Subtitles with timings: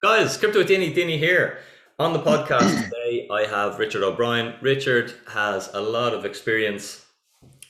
[0.00, 1.58] Guys, Crypto with Dinny, Dinny here.
[1.98, 4.54] On the podcast today, I have Richard O'Brien.
[4.60, 7.04] Richard has a lot of experience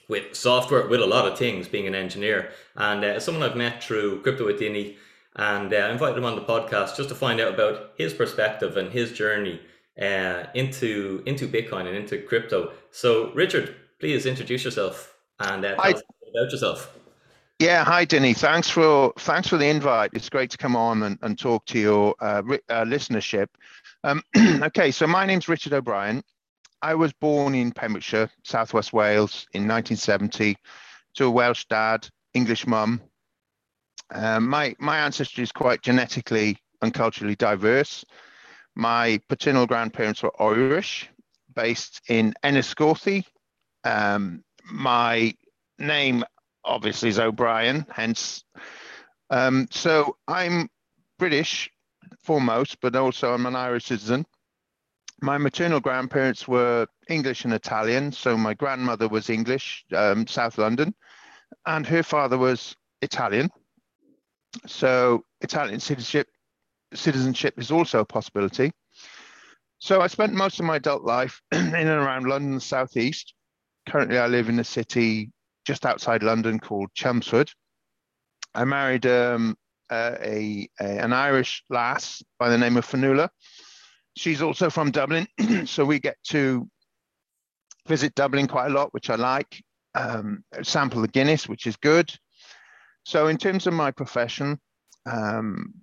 [0.09, 3.83] with software, with a lot of things, being an engineer, and uh, someone I've met
[3.83, 4.97] through Crypto with Dinny,
[5.37, 8.77] and uh, I invited him on the podcast just to find out about his perspective
[8.77, 9.59] and his journey
[9.99, 12.73] uh, into into Bitcoin and into crypto.
[12.91, 15.93] So, Richard, please introduce yourself and uh, tell Hi.
[15.93, 16.98] us about yourself.
[17.59, 18.35] Yeah, hi Dinny.
[18.35, 20.13] Thanks for thanks for the invite.
[20.15, 23.49] It's great to come on and, and talk to your uh, uh, listenership.
[24.05, 24.23] Um,
[24.63, 26.23] okay, so my name's Richard O'Brien.
[26.83, 30.57] I was born in Pembrokeshire, Southwest Wales, in 1970,
[31.15, 33.01] to a Welsh dad, English mum.
[34.15, 38.05] Um, my my ancestry is quite genetically and culturally diverse.
[38.77, 41.11] My paternal grandparents were Irish,
[41.57, 43.25] based in Enniscorthy.
[43.83, 45.35] Um, my
[45.81, 46.23] name
[46.65, 48.45] obviously is O'Brien, hence.
[49.31, 50.69] Um, so I'm
[51.19, 51.71] British
[52.23, 54.25] foremost, but also I'm an Irish citizen.
[55.21, 58.13] My maternal grandparents were English and Italian.
[58.13, 60.95] So my grandmother was English, um, South London,
[61.67, 63.51] and her father was Italian.
[64.67, 66.29] So Italian citizenship
[66.95, 68.73] citizenship is also a possibility.
[69.79, 73.35] So I spent most of my adult life in and around London southeast.
[73.89, 75.31] Currently, I live in a city
[75.69, 77.51] just outside London called Chelmsford.
[78.55, 79.55] I married um,
[79.93, 83.29] a, a, an Irish lass by the name of Fionnuala.
[84.17, 85.29] She's also from Dublin,
[85.67, 86.67] so we get to
[87.87, 89.63] visit Dublin quite a lot, which I like.
[89.95, 92.11] Um, sample the Guinness, which is good.
[93.05, 94.59] So in terms of my profession,
[95.05, 95.75] um,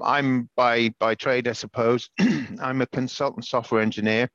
[0.00, 2.08] I'm by by trade, I suppose.
[2.60, 4.30] I'm a consultant software engineer.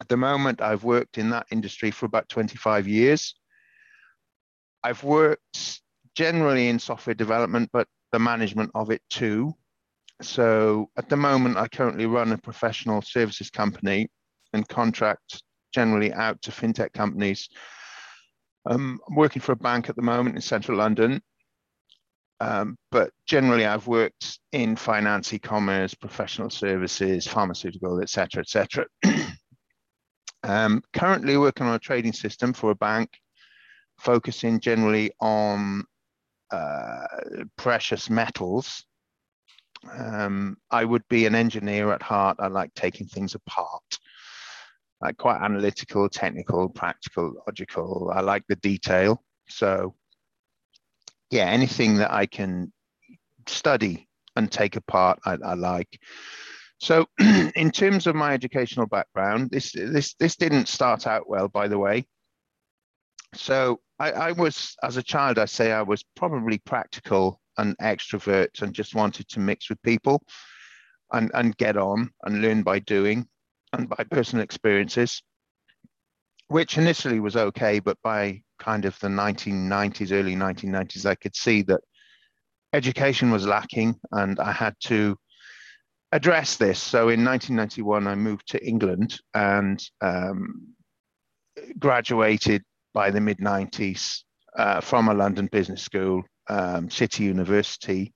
[0.00, 3.34] At the moment, I've worked in that industry for about 25 years.
[4.88, 5.82] I've worked
[6.14, 9.54] generally in software development, but the management of it too.
[10.22, 14.08] So at the moment, I currently run a professional services company
[14.54, 15.42] and contract
[15.74, 17.50] generally out to fintech companies.
[18.64, 21.20] Um, I'm working for a bank at the moment in central London,
[22.40, 28.86] um, but generally I've worked in finance, e-commerce, professional services, pharmaceutical, etc., etc.
[30.44, 33.10] um, currently working on a trading system for a bank
[33.98, 35.84] focusing generally on
[36.50, 37.06] uh,
[37.56, 38.84] precious metals.
[39.96, 42.38] Um, I would be an engineer at heart.
[42.40, 43.98] I like taking things apart.
[45.02, 48.10] I quite analytical, technical, practical, logical.
[48.12, 49.22] I like the detail.
[49.48, 49.94] So,
[51.30, 52.72] yeah, anything that I can
[53.46, 56.00] study and take apart, I, I like.
[56.80, 57.06] So,
[57.54, 61.78] in terms of my educational background, this this this didn't start out well, by the
[61.78, 62.06] way.
[63.34, 68.62] So, I, I was, as a child, I say I was probably practical and extrovert
[68.62, 70.22] and just wanted to mix with people
[71.12, 73.26] and, and get on and learn by doing
[73.72, 75.22] and by personal experiences,
[76.46, 77.80] which initially was okay.
[77.80, 81.80] But by kind of the 1990s, early 1990s, I could see that
[82.72, 85.16] education was lacking and I had to
[86.12, 86.80] address this.
[86.80, 90.68] So in 1991, I moved to England and um,
[91.78, 92.62] graduated
[92.94, 94.22] by the mid 90s
[94.56, 98.12] uh, from a London business school, um, City University.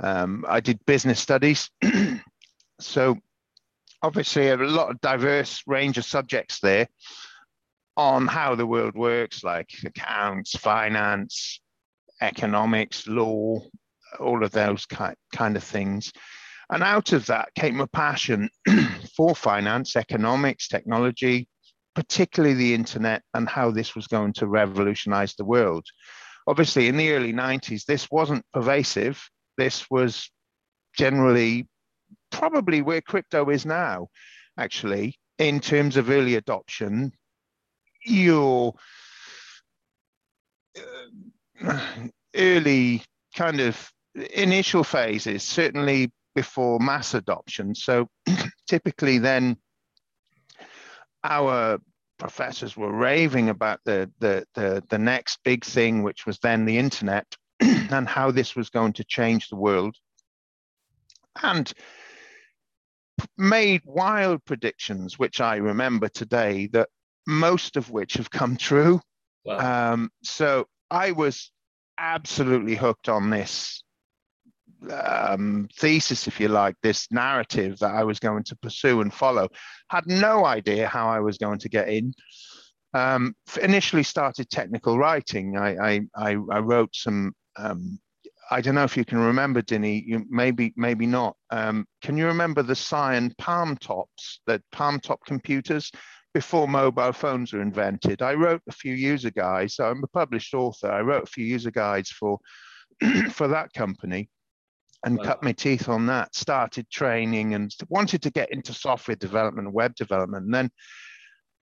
[0.00, 1.70] Um, I did business studies.
[2.80, 3.16] so,
[4.02, 6.88] obviously, a lot of diverse range of subjects there
[7.96, 11.60] on how the world works, like accounts, finance,
[12.20, 13.60] economics, law,
[14.18, 16.12] all of those kind, kind of things.
[16.70, 18.48] And out of that came a passion
[19.16, 21.46] for finance, economics, technology,
[21.94, 25.86] particularly the internet and how this was going to revolutionize the world.
[26.46, 29.22] Obviously, in the early 90s, this wasn't pervasive.
[29.56, 30.30] This was
[30.96, 31.68] generally
[32.30, 34.08] probably where crypto is now,
[34.58, 37.12] actually, in terms of early adoption.
[38.04, 38.74] Your
[40.76, 41.78] uh,
[42.36, 43.02] early
[43.34, 47.74] kind of initial phases, certainly before mass adoption.
[47.74, 48.08] So
[48.68, 49.56] typically, then
[51.22, 51.78] our
[52.24, 56.78] professors were raving about the, the, the, the next big thing, which was then the
[56.78, 57.26] internet,
[57.60, 59.94] and how this was going to change the world.
[61.42, 61.70] And
[63.36, 66.88] made wild predictions, which I remember today, that
[67.26, 69.02] most of which have come true.
[69.44, 69.92] Wow.
[69.92, 71.52] Um, so I was
[71.98, 73.84] absolutely hooked on this
[74.90, 79.48] um, thesis, if you like, this narrative that I was going to pursue and follow.
[79.88, 82.14] Had no idea how I was going to get in.
[82.92, 85.58] Um, initially started technical writing.
[85.58, 87.98] I, I, I, wrote some um,
[88.50, 90.04] I don't know if you can remember, Dinny.
[90.06, 91.36] You maybe maybe not.
[91.50, 95.90] Um, can you remember the Psion Palm Tops, the Palm Top computers?
[96.34, 98.20] before mobile phones were invented.
[98.20, 99.76] I wrote a few user guides.
[99.76, 100.90] So I'm a published author.
[100.90, 102.38] I wrote a few user guides for
[103.30, 104.28] for that company
[105.04, 105.24] and wow.
[105.24, 106.34] cut my teeth on that.
[106.34, 110.46] Started training and wanted to get into software development, web development.
[110.46, 110.70] And then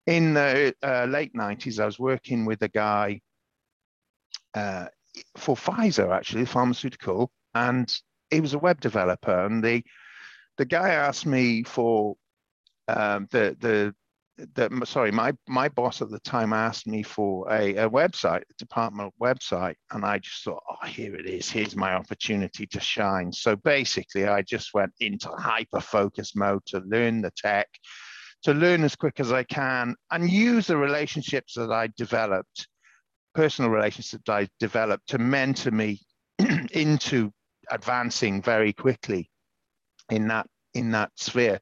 [0.08, 3.22] in the uh, late 90s, I was working with a guy
[4.54, 4.88] uh,
[5.38, 7.92] for Pfizer, actually, pharmaceutical, and
[8.30, 9.46] he was a web developer.
[9.46, 9.84] And the
[10.58, 12.16] the guy asked me for
[12.88, 13.96] um, the the
[14.56, 18.54] that sorry, my my boss at the time asked me for a, a website, a
[18.58, 21.50] department website, and I just thought, oh, here it is.
[21.50, 23.32] Here's my opportunity to shine.
[23.32, 27.68] So basically, I just went into hyper focus mode to learn the tech,
[28.44, 32.68] to learn as quick as I can, and use the relationships that I developed,
[33.36, 36.02] personal relationships that I developed, to mentor me
[36.72, 37.32] into
[37.70, 39.30] advancing very quickly
[40.10, 41.60] in that in that sphere.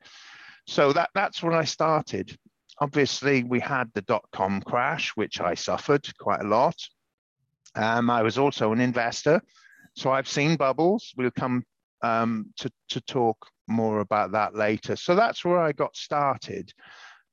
[0.67, 2.37] So that that's when I started
[2.79, 6.75] obviously, we had the dot com crash, which I suffered quite a lot.
[7.75, 9.41] Um, I was also an investor,
[9.95, 11.13] so I've seen bubbles.
[11.15, 11.63] We'll come
[12.01, 13.37] um, to, to talk
[13.67, 14.95] more about that later.
[14.95, 16.73] So that's where I got started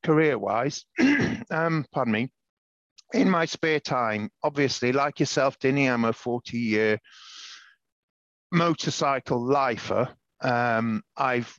[0.04, 0.84] career wise.
[1.50, 2.32] um, pardon me.
[3.14, 6.98] In my spare time, obviously, like yourself, Dinny, I'm a 40 year
[8.52, 10.08] motorcycle lifer.
[10.40, 11.54] Um, I've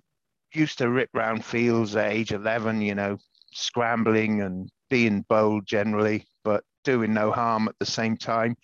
[0.54, 3.18] used to rip round fields at age 11, you know,
[3.58, 8.56] scrambling and being bold generally, but doing no harm at the same time.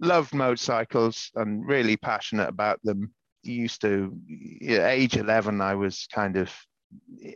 [0.00, 3.14] Loved motorcycles and really passionate about them.
[3.42, 4.14] Used to,
[4.62, 6.52] age 11, I was kind of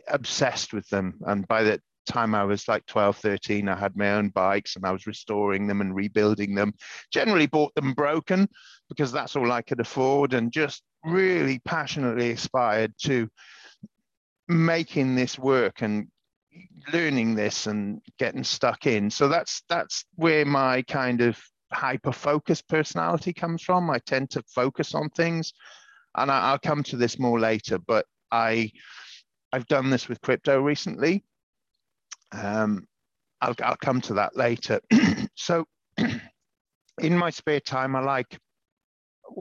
[0.07, 1.15] obsessed with them.
[1.25, 4.85] And by the time I was like 12, 13, I had my own bikes and
[4.85, 6.73] I was restoring them and rebuilding them.
[7.11, 8.47] Generally bought them broken
[8.89, 13.27] because that's all I could afford and just really passionately aspired to
[14.47, 16.07] making this work and
[16.93, 19.09] learning this and getting stuck in.
[19.09, 21.39] So that's that's where my kind of
[21.73, 23.89] hyper focused personality comes from.
[23.89, 25.53] I tend to focus on things,
[26.15, 27.77] and I, will come to this more later.
[27.79, 28.71] But I
[29.51, 31.23] I've done this with crypto recently.
[32.31, 32.87] Um,
[33.41, 34.79] I'll I'll come to that later.
[35.35, 35.65] so
[35.97, 38.37] in my spare time, I like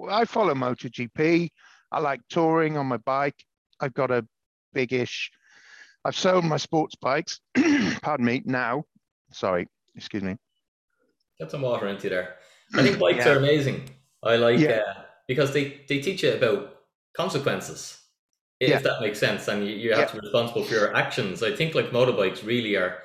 [0.08, 1.50] I follow MotoGP.
[1.92, 3.44] I like touring on my bike.
[3.80, 4.26] I've got a
[4.72, 5.30] big-ish
[6.04, 7.40] I've sold my sports bikes,
[8.02, 8.84] pardon me, now.
[9.32, 9.66] Sorry,
[9.96, 10.36] excuse me.
[11.40, 12.36] Get some water into there.
[12.74, 13.32] I think bikes yeah.
[13.32, 13.88] are amazing.
[14.22, 14.82] I like yeah.
[14.86, 16.76] uh, because they, they teach you about
[17.16, 18.00] consequences,
[18.60, 18.78] if yeah.
[18.78, 19.48] that makes sense.
[19.48, 21.42] And you, you have to be responsible for your actions.
[21.42, 22.98] I think like motorbikes really are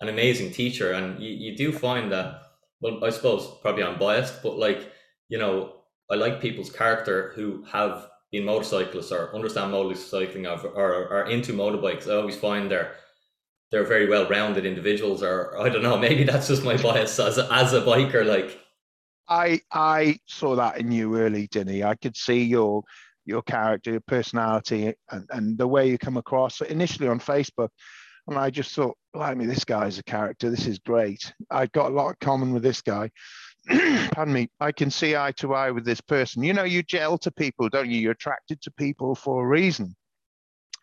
[0.00, 0.92] an amazing teacher.
[0.92, 2.42] And you, you do find that,
[2.80, 4.92] well, I suppose probably I'm biased, but like,
[5.28, 5.72] you know,
[6.10, 11.52] I like people's character who have being motorcyclists or understand motorcycling or, or are into
[11.52, 12.94] motorbikes, I always find they're
[13.70, 15.22] they're very well rounded individuals.
[15.22, 18.26] Or I don't know, maybe that's just my bias as a, as a biker.
[18.26, 18.58] Like,
[19.28, 21.84] I I saw that in you early, Dinny.
[21.84, 22.82] I could see your
[23.24, 27.68] your character, your personality, and, and the way you come across initially on Facebook.
[28.28, 28.96] And I just thought,
[29.34, 30.50] mean, this guy's a character.
[30.50, 31.32] This is great.
[31.50, 33.10] I've got a lot in common with this guy.
[33.68, 36.42] Pardon me, I can see eye to eye with this person.
[36.42, 38.00] You know, you gel to people, don't you?
[38.00, 39.94] You're attracted to people for a reason.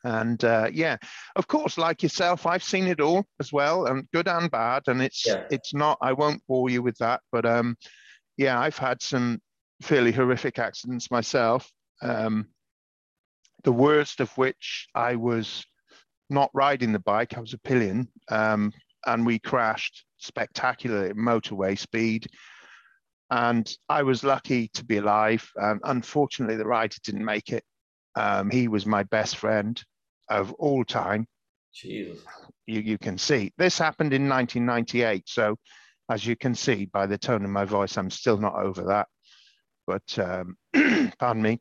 [0.03, 0.95] And uh, yeah,
[1.35, 4.83] of course, like yourself, I've seen it all as well, and good and bad.
[4.87, 5.43] And it's yeah.
[5.51, 5.97] it's not.
[6.01, 7.75] I won't bore you with that, but um,
[8.37, 9.41] yeah, I've had some
[9.81, 11.69] fairly horrific accidents myself.
[12.01, 12.47] Um,
[13.65, 15.65] the worst of which I was
[16.29, 18.71] not riding the bike; I was a pillion, um,
[19.05, 22.27] and we crashed spectacularly at motorway speed
[23.31, 25.49] and I was lucky to be alive.
[25.59, 27.63] Um, unfortunately, the writer didn't make it.
[28.15, 29.81] Um, he was my best friend
[30.29, 31.27] of all time.
[31.73, 32.19] Jesus.
[32.65, 35.23] You, you can see this happened in 1998.
[35.27, 35.57] So,
[36.09, 39.07] as you can see by the tone of my voice, I'm still not over that.
[39.85, 40.57] But um,
[41.19, 41.59] pardon me.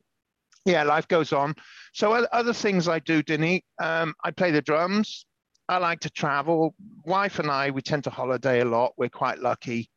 [0.65, 1.55] Yeah, life goes on.
[1.93, 5.25] So, other things I do, Dinny, um, I play the drums.
[5.67, 6.73] I like to travel.
[7.05, 8.93] Wife and I, we tend to holiday a lot.
[8.97, 9.91] We're quite lucky.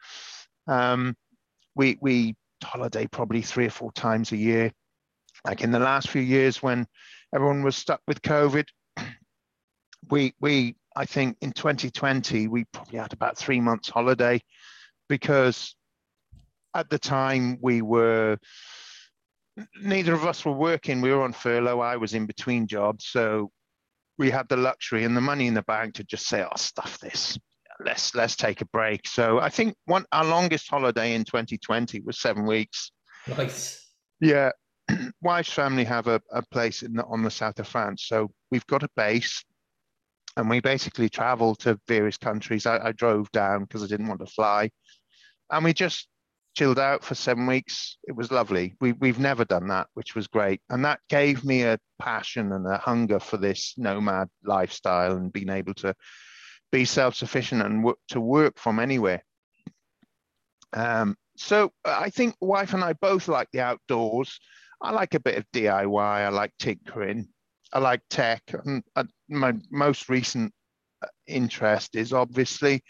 [0.66, 1.16] Um,
[1.74, 4.72] we we holiday probably three or four times a year.
[5.44, 6.86] Like in the last few years when
[7.34, 8.66] everyone was stuck with COVID,
[10.10, 14.40] we we I think in 2020 we probably had about three months holiday
[15.08, 15.74] because
[16.74, 18.38] at the time we were
[19.80, 21.00] neither of us were working.
[21.00, 21.80] We were on furlough.
[21.80, 23.50] I was in between jobs, so
[24.18, 26.98] we had the luxury and the money in the bank to just say, "Oh, stuff
[26.98, 27.38] this
[27.80, 29.06] let's let's take a break.
[29.06, 32.92] So I think one our longest holiday in 2020 was seven weeks.
[33.26, 33.86] Nice.
[34.20, 34.50] Yeah,
[35.22, 38.66] wife's family have a, a place in the, on the south of France, so we've
[38.66, 39.44] got a base,
[40.36, 42.66] and we basically travel to various countries.
[42.66, 44.70] I, I drove down because I didn't want to fly,
[45.50, 46.08] and we just
[46.54, 47.96] chilled out for seven weeks.
[48.04, 48.74] It was lovely.
[48.80, 52.66] We we've never done that, which was great, and that gave me a passion and
[52.66, 55.94] a hunger for this nomad lifestyle and being able to
[56.72, 59.22] be self-sufficient and work, to work from anywhere.
[60.72, 64.40] Um, so I think wife and I both like the outdoors.
[64.80, 66.02] I like a bit of DIY.
[66.02, 67.28] I like tinkering.
[67.72, 68.42] I like tech.
[68.64, 68.82] And,
[69.28, 70.52] my most recent
[71.02, 72.82] uh, interest is obviously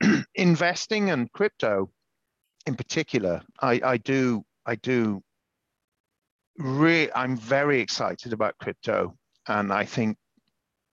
[0.36, 1.90] investing and crypto
[2.66, 3.42] in particular.
[3.60, 5.20] I, I do, I do
[6.58, 9.16] really, I'm very excited about crypto.
[9.48, 10.16] And I think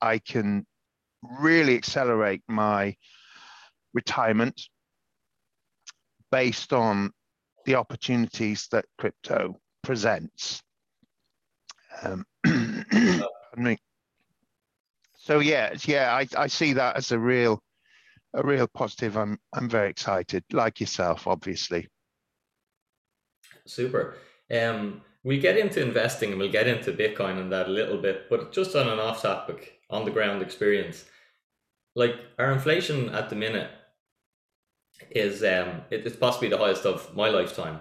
[0.01, 0.67] I can
[1.41, 2.97] really accelerate my
[3.95, 4.61] retirement
[6.31, 7.11] based on
[7.65, 10.63] the opportunities that crypto presents.
[12.03, 12.25] Um.
[15.29, 17.63] So yeah, yeah, I, I see that as a real
[18.33, 19.19] a real positive.
[19.19, 21.87] I'm I'm very excited, like yourself, obviously.
[23.67, 24.17] Super.
[24.51, 28.31] Um, we get into investing and we'll get into Bitcoin and that a little bit,
[28.31, 31.05] but just on an off topic, on the ground experience.
[31.99, 33.71] Like our inflation at the minute
[35.11, 37.81] is um it, it's possibly the highest of my lifetime.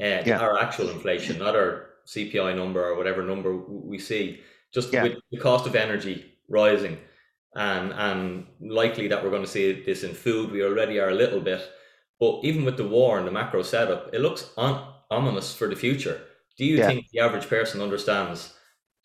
[0.00, 0.40] Uh, yeah.
[0.40, 4.40] Our actual inflation, not our CPI number or whatever number we see,
[4.72, 5.02] just yeah.
[5.02, 6.16] with the cost of energy
[6.48, 6.96] rising,
[7.54, 10.50] and and likely that we're going to see this in food.
[10.50, 11.62] We already are a little bit,
[12.18, 14.72] but even with the war and the macro setup, it looks on,
[15.10, 16.18] ominous for the future.
[16.56, 16.86] Do you yeah.
[16.86, 18.54] think the average person understands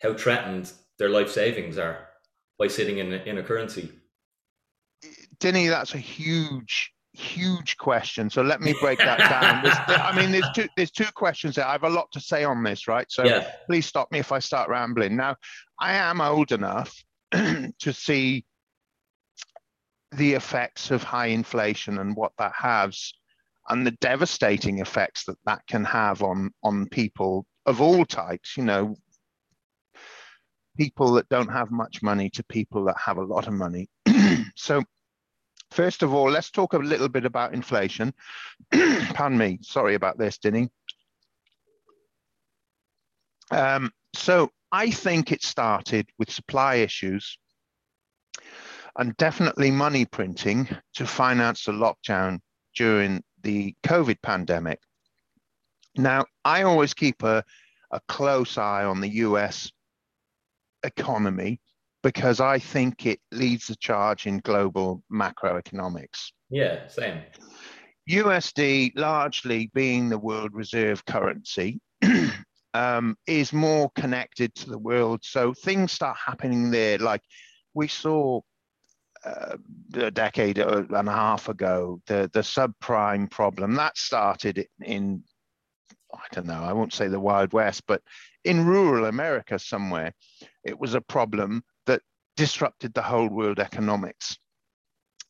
[0.00, 2.08] how threatened their life savings are
[2.58, 3.90] by sitting in a, in a currency?
[5.38, 8.28] Dinny, that's a huge huge question.
[8.28, 9.62] So let me break that down.
[9.62, 11.66] There's, I mean, there's two there's two questions there.
[11.66, 13.06] I have a lot to say on this, right?
[13.10, 13.50] So yeah.
[13.66, 15.16] please stop me if I start rambling.
[15.16, 15.36] Now,
[15.80, 16.94] I am old enough
[17.32, 18.44] to see
[20.12, 23.12] the effects of high inflation and what that has
[23.68, 28.62] and the devastating effects that that can have on on people of all types you
[28.62, 28.94] know
[30.76, 33.88] people that don't have much money to people that have a lot of money
[34.54, 34.80] so
[35.70, 38.14] First of all, let's talk a little bit about inflation.
[38.72, 40.68] Pardon me, sorry about this, Dinny.
[43.50, 47.38] Um, so I think it started with supply issues
[48.98, 52.40] and definitely money printing to finance the lockdown
[52.74, 54.80] during the COVID pandemic.
[55.96, 57.44] Now, I always keep a,
[57.90, 59.70] a close eye on the US
[60.82, 61.60] economy
[62.06, 66.30] because I think it leads the charge in global macroeconomics.
[66.50, 67.24] Yeah, same.
[68.08, 71.80] USD, largely being the world reserve currency,
[72.74, 75.22] um, is more connected to the world.
[75.24, 76.98] So things start happening there.
[76.98, 77.22] Like
[77.74, 78.40] we saw
[79.24, 79.56] uh,
[79.94, 85.24] a decade and a half ago, the, the subprime problem that started in,
[86.14, 88.00] I don't know, I won't say the Wild West, but
[88.44, 90.12] in rural America somewhere,
[90.62, 91.64] it was a problem
[92.36, 94.36] disrupted the whole world economics.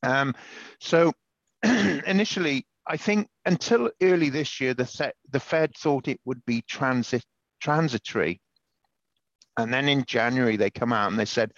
[0.02, 0.34] Um,
[0.80, 1.12] so
[1.62, 7.24] initially, I think until early this year, the, the Fed thought it would be transit
[7.60, 8.40] transitory.
[9.56, 11.52] And then in January, they come out and they said,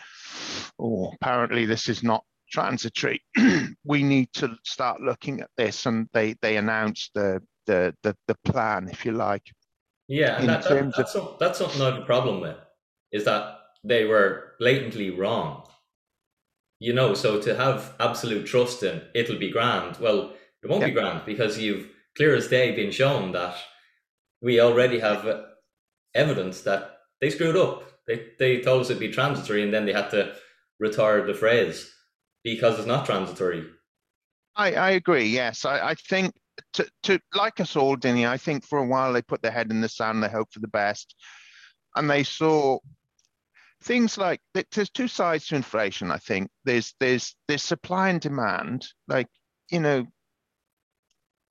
[0.79, 3.21] oh, apparently this is not transitory.
[3.85, 5.85] we need to start looking at this.
[5.87, 9.43] And they, they announced the, the, the, the plan, if you like.
[10.07, 12.57] Yeah, and that, that, that's, of, that's something I have a problem with,
[13.13, 15.65] is that they were blatantly wrong.
[16.81, 20.33] You know, so to have absolute trust in it'll be grand, well,
[20.63, 20.89] it won't yeah.
[20.89, 23.57] be grand because you've clear as day been shown that
[24.41, 25.45] we already have
[26.15, 27.85] evidence that they screwed up.
[28.07, 30.35] They, they told us it'd be transitory and then they had to
[30.81, 31.93] retire the phrase
[32.45, 33.67] because it's not transitory.
[34.57, 35.65] I, I agree, yes.
[35.65, 36.33] I, I think
[36.75, 39.71] to, to like us all, Dinny, I think for a while they put their head
[39.71, 41.15] in the sand, they hope for the best.
[41.95, 42.79] And they saw
[43.83, 46.11] things like there's two sides to inflation.
[46.11, 48.87] I think there's there's there's supply and demand.
[49.07, 49.29] Like
[49.71, 50.07] you know,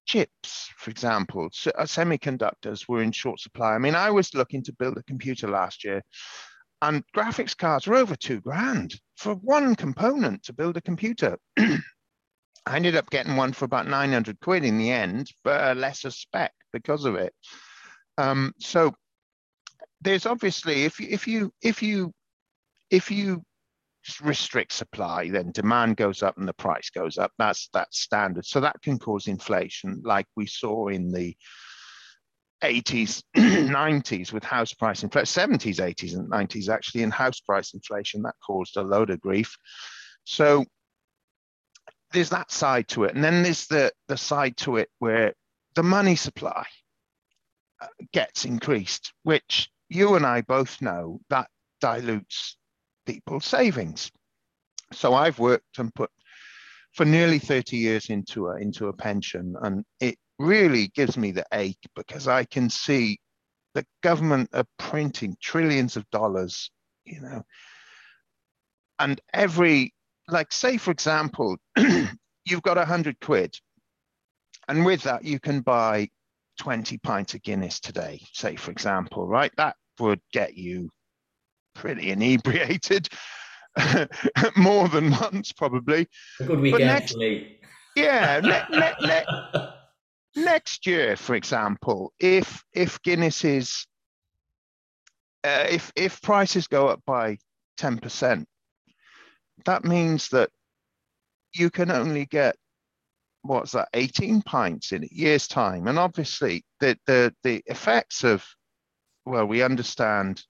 [0.05, 3.73] chips, for example, so, uh, semiconductors were in short supply.
[3.73, 6.03] I mean, I was looking to build a computer last year,
[6.81, 11.37] and graphics cards were over two grand for one component to build a computer.
[11.57, 16.11] I ended up getting one for about 900 quid in the end, but a lesser
[16.11, 17.33] spec because of it.
[18.17, 18.93] Um, so
[20.01, 22.13] there's obviously if if you if you
[22.89, 23.43] if you
[24.21, 27.31] restrict supply, then demand goes up and the price goes up.
[27.37, 28.45] That's that's standard.
[28.45, 31.35] So that can cause inflation, like we saw in the
[32.63, 38.23] 80s, 90s with house price inflation, 70s, 80s, and 90s actually in house price inflation
[38.23, 39.55] that caused a load of grief.
[40.23, 40.65] So
[42.11, 45.33] there's that side to it, and then there's the the side to it where
[45.75, 46.65] the money supply
[47.81, 52.56] uh, gets increased, which you and I both know that dilutes
[53.07, 54.11] people's savings.
[54.93, 56.11] So I've worked and put
[56.93, 61.45] for nearly 30 years into a into a pension, and it really gives me the
[61.53, 63.19] ache because I can see
[63.73, 66.71] the government are printing trillions of dollars,
[67.05, 67.43] you know,
[68.99, 69.93] and every
[70.27, 71.57] like say for example,
[72.45, 73.55] you've got a hundred quid,
[74.67, 76.09] and with that you can buy
[76.59, 79.51] 20 pints of Guinness today, say for example, right?
[79.57, 80.89] That would get you
[81.77, 83.07] pretty inebriated.
[84.57, 86.07] more than once, probably.
[86.39, 87.15] A good weekend next.
[87.95, 93.85] Yeah, ne- ne- ne- next year, for example, if if Guinness is
[95.43, 97.37] uh, if if prices go up by
[97.77, 98.47] ten percent,
[99.65, 100.49] that means that
[101.53, 102.55] you can only get
[103.43, 108.45] what's that 18 pints in a year's time and obviously the the the effects of
[109.25, 110.43] well we understand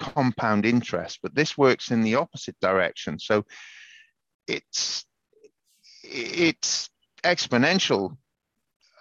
[0.00, 3.44] compound interest but this works in the opposite direction so
[4.48, 5.04] it's
[6.02, 6.90] it's
[7.22, 8.16] exponential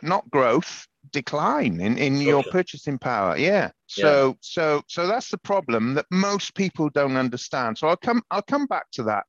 [0.01, 3.37] not growth, decline in, in your purchasing power.
[3.37, 3.71] Yeah.
[3.87, 4.33] So yeah.
[4.41, 7.77] so so that's the problem that most people don't understand.
[7.77, 9.25] So I'll come I'll come back to that.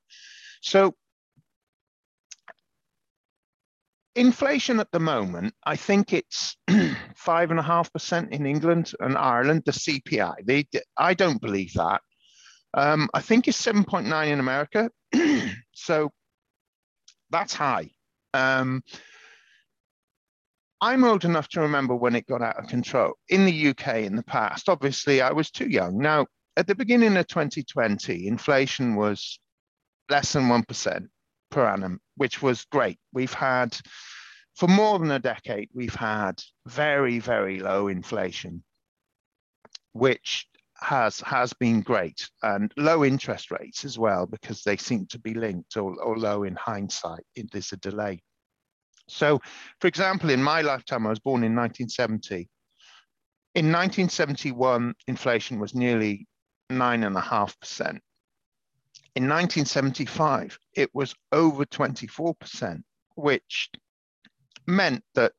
[0.61, 0.95] So
[4.15, 6.57] inflation at the moment, I think it's
[7.17, 10.35] five and a half percent in England and Ireland, the CPI.
[10.45, 12.01] They I don't believe that.
[12.75, 14.91] Um, I think it's 7.9 in America.
[15.73, 16.11] so
[17.31, 17.91] that's high.
[18.33, 18.83] Um,
[20.81, 24.17] I'm old enough to remember when it got out of control in the UK in
[24.17, 24.69] the past.
[24.69, 25.99] Obviously, I was too young.
[25.99, 26.27] Now,
[26.57, 29.39] at the beginning of 2020, inflation was
[30.09, 31.09] less than 1%
[31.51, 32.99] per annum, which was great.
[33.13, 33.77] We've had,
[34.57, 38.65] for more than a decade, we've had very, very low inflation,
[39.93, 40.47] which
[40.81, 45.35] has has been great and low interest rates as well because they seem to be
[45.35, 48.19] linked or, or low in hindsight there's a delay
[49.11, 49.41] so,
[49.81, 52.49] for example, in my lifetime, I was born in 1970.
[53.57, 56.27] In 1971, inflation was nearly
[56.71, 57.99] 9.5%.
[59.17, 62.83] In 1975, it was over 24%,
[63.17, 63.71] which
[64.67, 65.33] meant that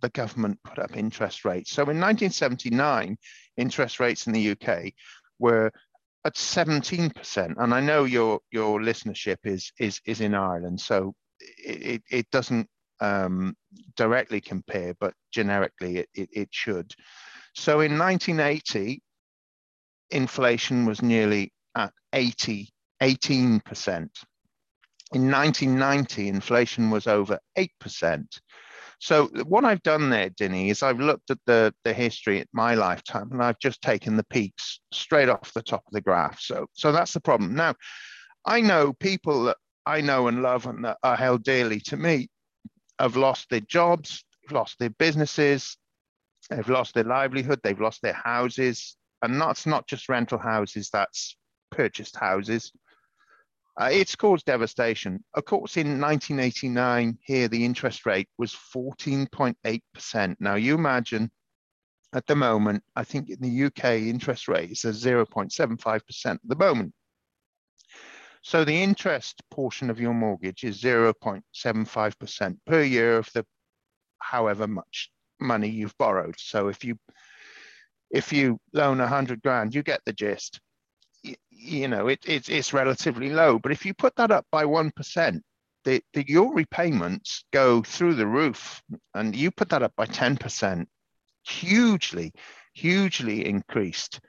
[0.00, 1.72] the government put up interest rates.
[1.72, 3.16] So in 1979,
[3.56, 4.92] interest rates in the UK
[5.38, 5.72] were
[6.24, 7.54] at 17%.
[7.56, 12.68] And I know your your listenership is is is in Ireland, so it, it doesn't
[13.00, 13.56] um,
[13.96, 16.92] directly compare, but generically it, it, it should.
[17.54, 19.02] So in 1980,
[20.10, 22.68] inflation was nearly at 80,
[23.02, 24.08] 18%.
[25.12, 28.26] In 1990, inflation was over 8%.
[28.98, 32.74] So what I've done there, Dinny, is I've looked at the, the history at my
[32.74, 36.40] lifetime and I've just taken the peaks straight off the top of the graph.
[36.40, 37.54] So, so that's the problem.
[37.54, 37.74] Now,
[38.44, 42.28] I know people that I know and love and that are held dearly to me
[42.98, 45.76] have lost their jobs, lost their businesses,
[46.48, 48.96] they've lost their livelihood, they've lost their houses.
[49.22, 51.36] And that's not just rental houses, that's
[51.70, 52.72] purchased houses.
[53.78, 55.22] Uh, it's caused devastation.
[55.34, 60.36] Of course, in 1989, here the interest rate was 14.8%.
[60.40, 61.30] Now, you imagine
[62.14, 66.56] at the moment, I think in the UK, interest rate is at 0.75% at the
[66.56, 66.94] moment.
[68.42, 73.44] So the interest portion of your mortgage is 0.75% per year of the
[74.18, 75.10] however much
[75.40, 76.36] money you've borrowed.
[76.38, 76.98] So if you
[78.10, 80.60] if you loan 100 grand, you get the gist.
[81.58, 83.58] You, know, it, it, it's relatively low.
[83.58, 85.40] But if you put that up by 1%,
[85.84, 88.82] the, the, your repayments go through the roof.
[89.14, 90.86] And you put that up by 10%,
[91.46, 92.32] hugely,
[92.74, 94.20] hugely increased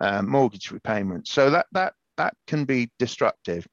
[0.00, 1.30] uh, mortgage repayments.
[1.32, 3.66] So that, that that can be destructive.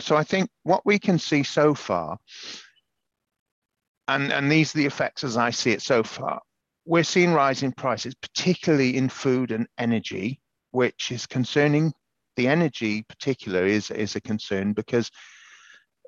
[0.00, 2.18] So I think what we can see so far,
[4.06, 6.40] and, and these are the effects as I see it so far,
[6.84, 11.92] we're seeing rising prices, particularly in food and energy, which is concerning.
[12.38, 15.10] The energy particular is, is a concern because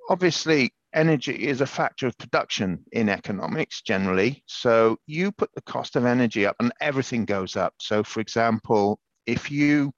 [0.08, 4.44] obviously energy is a factor of production in economics generally.
[4.46, 7.74] So you put the cost of energy up and everything goes up.
[7.80, 9.92] So for example, if you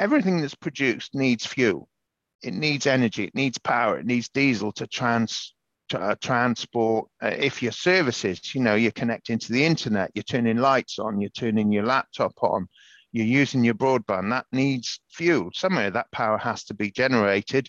[0.00, 1.88] everything that's produced needs fuel.
[2.42, 5.54] It needs energy, it needs power, it needs diesel to trans
[5.94, 7.08] uh, transport.
[7.22, 11.20] Uh, if your services, you know, you're connecting to the internet, you're turning lights on,
[11.20, 12.66] you're turning your laptop on,
[13.12, 15.50] you're using your broadband, that needs fuel.
[15.54, 17.68] Somewhere that power has to be generated.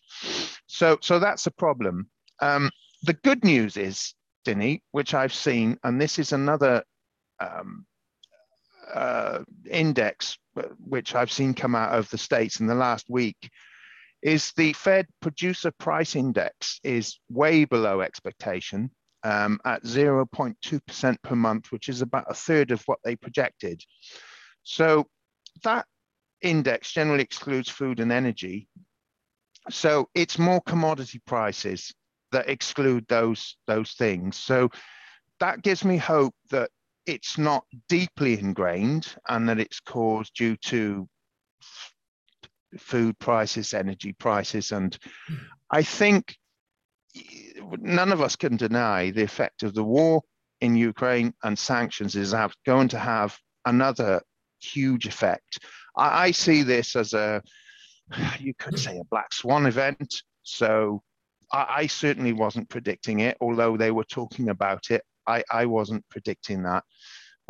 [0.67, 2.09] So, so that's a problem.
[2.41, 2.69] Um,
[3.03, 4.13] the good news is,
[4.45, 6.83] Dinny, which I've seen, and this is another
[7.39, 7.85] um,
[8.93, 13.49] uh, index uh, which I've seen come out of the States in the last week,
[14.21, 18.89] is the Fed producer price index is way below expectation
[19.23, 23.81] um, at 0.2% per month, which is about a third of what they projected.
[24.63, 25.07] So
[25.63, 25.85] that
[26.41, 28.67] index generally excludes food and energy.
[29.69, 31.93] So it's more commodity prices
[32.31, 34.37] that exclude those, those things.
[34.37, 34.69] So
[35.39, 36.69] that gives me hope that
[37.05, 41.07] it's not deeply ingrained and that it's caused due to
[42.77, 44.71] food prices, energy prices.
[44.71, 44.97] And
[45.69, 46.35] I think
[47.79, 50.23] none of us can deny the effect of the war
[50.61, 52.33] in Ukraine and sanctions is
[52.65, 54.21] going to have another
[54.63, 55.59] huge effect.
[55.95, 57.41] I, I see this as a,
[58.39, 60.21] you could say, a black swan event.
[60.43, 61.01] So
[61.51, 65.03] I, I certainly wasn't predicting it, although they were talking about it.
[65.27, 66.83] I, I wasn't predicting that.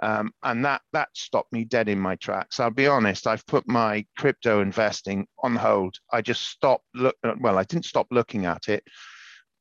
[0.02, 2.60] Um, and that that stopped me dead in my tracks.
[2.60, 3.28] I'll be honest.
[3.28, 5.96] I've put my crypto investing on hold.
[6.12, 6.86] I just stopped.
[6.96, 8.84] Look, well, I didn't stop looking at it,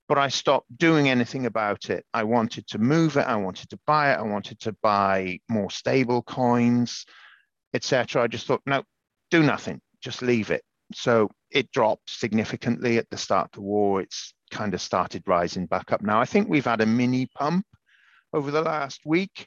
[0.08, 2.06] but I stopped doing anything about it.
[2.14, 3.26] I wanted to move it.
[3.26, 4.18] I wanted to buy it.
[4.18, 7.04] I wanted to buy more stable coins,
[7.74, 8.22] etc.
[8.22, 8.82] I just thought, no,
[9.30, 9.80] do nothing.
[10.02, 10.62] Just leave it.
[10.94, 14.00] So it dropped significantly at the start of the war.
[14.00, 16.20] It's kind of started rising back up now.
[16.20, 17.64] I think we've had a mini pump
[18.32, 19.46] over the last week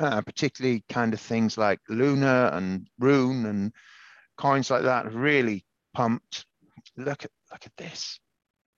[0.00, 3.72] uh, particularly kind of things like Luna and Rune and
[4.36, 6.44] coins like that really pumped.
[6.96, 8.18] Look at look at this.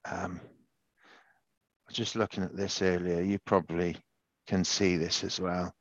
[0.05, 3.21] Um, I was just looking at this earlier.
[3.21, 3.97] You probably
[4.47, 5.75] can see this as well.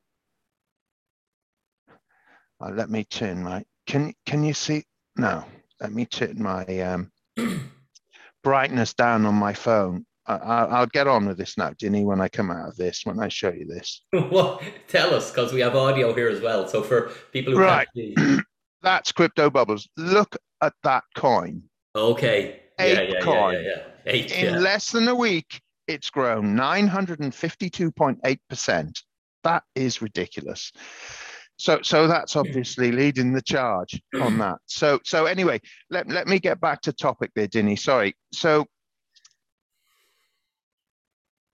[2.62, 3.64] Uh, let me turn my.
[3.86, 4.84] Can can you see?
[5.16, 5.44] No.
[5.80, 7.12] Let me turn my um,
[8.44, 12.28] brightness down on my phone I, will get on with this now, Dinny, when I
[12.28, 14.02] come out of this, when I show you this.
[14.14, 16.68] well, tell us, because we have audio here as well.
[16.68, 17.88] So for people who right.
[18.82, 19.88] That's Crypto Bubbles.
[19.98, 21.64] Look at that coin.
[21.96, 22.60] Okay.
[22.80, 23.56] Eight yeah, yeah, coin.
[23.56, 29.04] Yeah, yeah, Eight, In less than a week, it's grown 952.8%.
[29.44, 30.72] That is ridiculous.
[31.58, 34.38] So, so that's obviously leading the charge on mm.
[34.40, 34.60] that.
[34.68, 37.76] So, so anyway, let, let me get back to topic there, Dinny.
[37.76, 38.16] Sorry.
[38.32, 38.68] So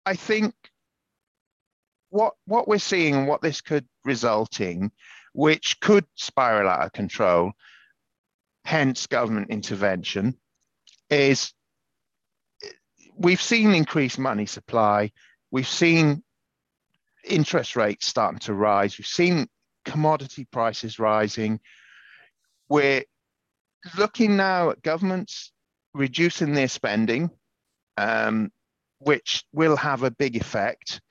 [0.05, 0.53] I think
[2.09, 4.91] what what we're seeing and what this could result in,
[5.33, 7.51] which could spiral out of control,
[8.65, 10.35] hence government intervention,
[11.09, 11.53] is
[13.15, 15.11] we've seen increased money supply,
[15.51, 16.23] we've seen
[17.23, 19.47] interest rates starting to rise, we've seen
[19.85, 21.59] commodity prices rising.
[22.69, 23.03] We're
[23.97, 25.51] looking now at governments
[25.93, 27.29] reducing their spending.
[27.97, 28.51] Um,
[29.01, 31.01] which will have a big effect.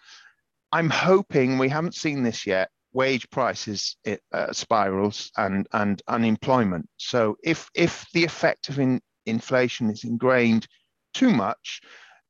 [0.72, 2.70] I'm hoping we haven't seen this yet.
[2.92, 3.96] Wage prices
[4.32, 6.88] uh, spirals and and unemployment.
[6.96, 10.66] So if if the effect of in, inflation is ingrained
[11.14, 11.80] too much,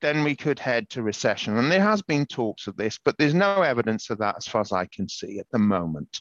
[0.02, 1.56] then we could head to recession.
[1.56, 4.60] And there has been talks of this, but there's no evidence of that as far
[4.60, 6.20] as I can see at the moment.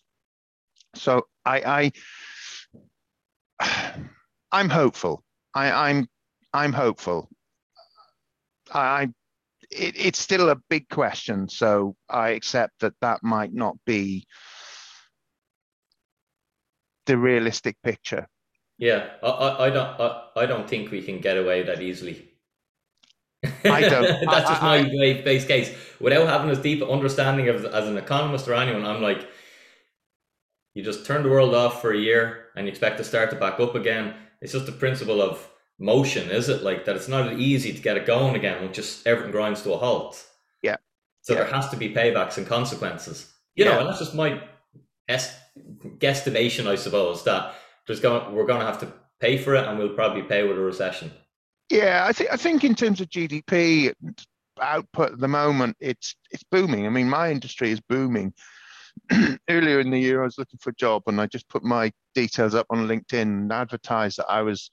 [0.95, 1.91] So I,
[3.59, 3.91] I
[4.51, 5.23] I'm hopeful.
[5.53, 6.07] I, I'm
[6.53, 7.29] I'm hopeful.
[8.73, 9.09] I
[9.71, 11.47] it, it's still a big question.
[11.47, 14.25] So I accept that that might not be
[17.05, 18.27] the realistic picture.
[18.77, 22.29] Yeah, I, I don't I, I don't think we can get away that easily.
[23.63, 24.03] I don't.
[24.25, 25.75] That's just I, my base case.
[25.99, 29.27] Without having a deep understanding of as an economist or anyone, I'm like,
[30.79, 33.35] you just turn the world off for a year and you expect to start to
[33.35, 34.15] back up again.
[34.41, 35.45] It's just the principle of
[35.77, 36.63] motion, is it?
[36.63, 39.73] Like that it's not easy to get it going again when just everything grinds to
[39.73, 40.25] a halt.
[40.63, 40.77] Yeah.
[41.21, 41.39] So yeah.
[41.39, 43.29] there has to be paybacks and consequences.
[43.55, 43.71] You yeah.
[43.71, 44.41] know, and that's just my
[45.09, 45.35] est-
[45.97, 49.77] guesstimation, I suppose, that there's going we're going to have to pay for it, and
[49.77, 51.11] we'll probably pay with a recession.
[51.69, 53.93] Yeah, I think I think in terms of GDP
[54.61, 56.85] output at the moment, it's it's booming.
[56.85, 58.33] I mean, my industry is booming.
[59.49, 61.91] Earlier in the year, I was looking for a job, and I just put my
[62.15, 64.69] details up on LinkedIn and advertised that I was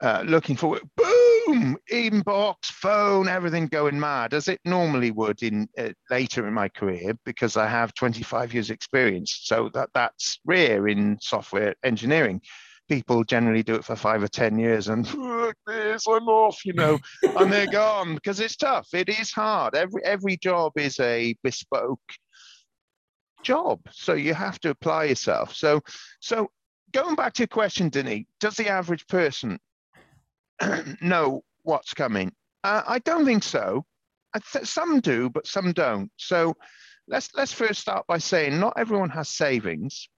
[0.00, 1.76] uh, looking for boom!
[1.90, 7.12] Inbox phone everything going mad as it normally would in uh, later in my career
[7.24, 9.40] because i have 25 years experience.
[9.44, 12.40] So that that's rare in software engineering.
[12.88, 15.06] People generally do it for five or ten years and
[15.66, 18.88] this i'm off you know and they're gone because it's tough.
[18.92, 19.74] It is hard.
[19.74, 22.00] Every every job is a bespoke
[23.44, 23.80] job.
[23.92, 25.54] So you have to apply yourself.
[25.54, 25.80] So
[26.20, 26.50] so
[26.92, 29.58] going back to your question Dinny, does the average person
[31.00, 32.32] know what's coming?
[32.64, 33.84] Uh, i don't think so.
[34.52, 36.10] Th- some do but some don't.
[36.16, 36.54] So
[37.06, 40.08] let's let's first start by saying not everyone has savings.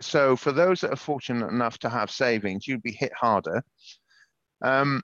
[0.00, 3.62] So for those that are fortunate enough to have savings, you'd be hit harder.
[4.62, 5.02] Um,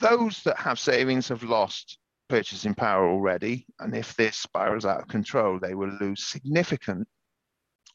[0.00, 5.08] those that have savings have lost purchasing power already, and if this spirals out of
[5.08, 7.06] control, they will lose significant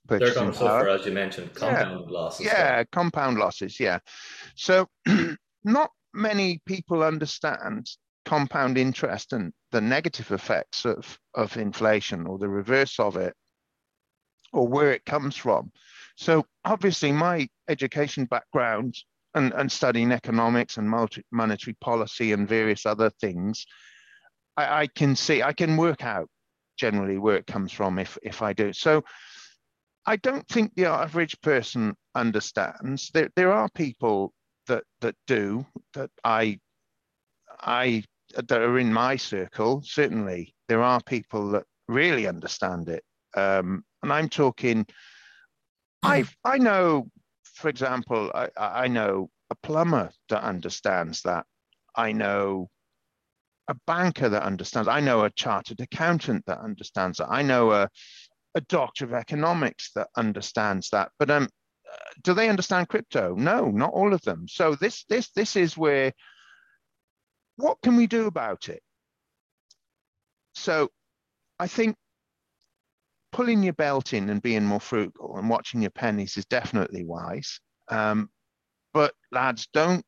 [0.07, 0.79] purchasing They're going to power.
[0.79, 2.19] suffer, as you mentioned, compound yeah.
[2.19, 2.45] losses.
[2.45, 3.79] Yeah, compound losses.
[3.79, 3.99] Yeah.
[4.55, 4.87] So
[5.63, 7.87] not many people understand
[8.25, 13.33] compound interest and the negative effects of, of inflation or the reverse of it
[14.53, 15.71] or where it comes from.
[16.17, 18.95] So obviously my education background
[19.33, 23.65] and, and studying economics and multi, monetary policy and various other things,
[24.57, 26.29] I, I can see, I can work out
[26.77, 28.73] generally where it comes from if, if I do.
[28.73, 29.03] So
[30.05, 33.11] I don't think the average person understands.
[33.13, 34.33] There, there are people
[34.67, 36.59] that that do that I
[37.59, 38.03] I
[38.35, 39.81] that are in my circle.
[39.83, 43.03] Certainly, there are people that really understand it.
[43.35, 44.85] Um, and I'm talking,
[46.03, 47.09] I I know,
[47.43, 51.45] for example, I, I know a plumber that understands that.
[51.95, 52.69] I know
[53.67, 54.87] a banker that understands.
[54.87, 57.29] I know a chartered accountant that understands that.
[57.29, 57.89] I know a,
[58.55, 61.11] a doctor of economics that understands that.
[61.19, 61.47] But um,
[62.23, 63.35] do they understand crypto?
[63.35, 64.47] No, not all of them.
[64.47, 66.13] So this this this is where.
[67.57, 68.81] What can we do about it?
[70.55, 70.89] So,
[71.59, 71.95] I think
[73.31, 77.59] pulling your belt in and being more frugal and watching your pennies is definitely wise.
[77.87, 78.29] Um,
[78.93, 80.03] but lads, don't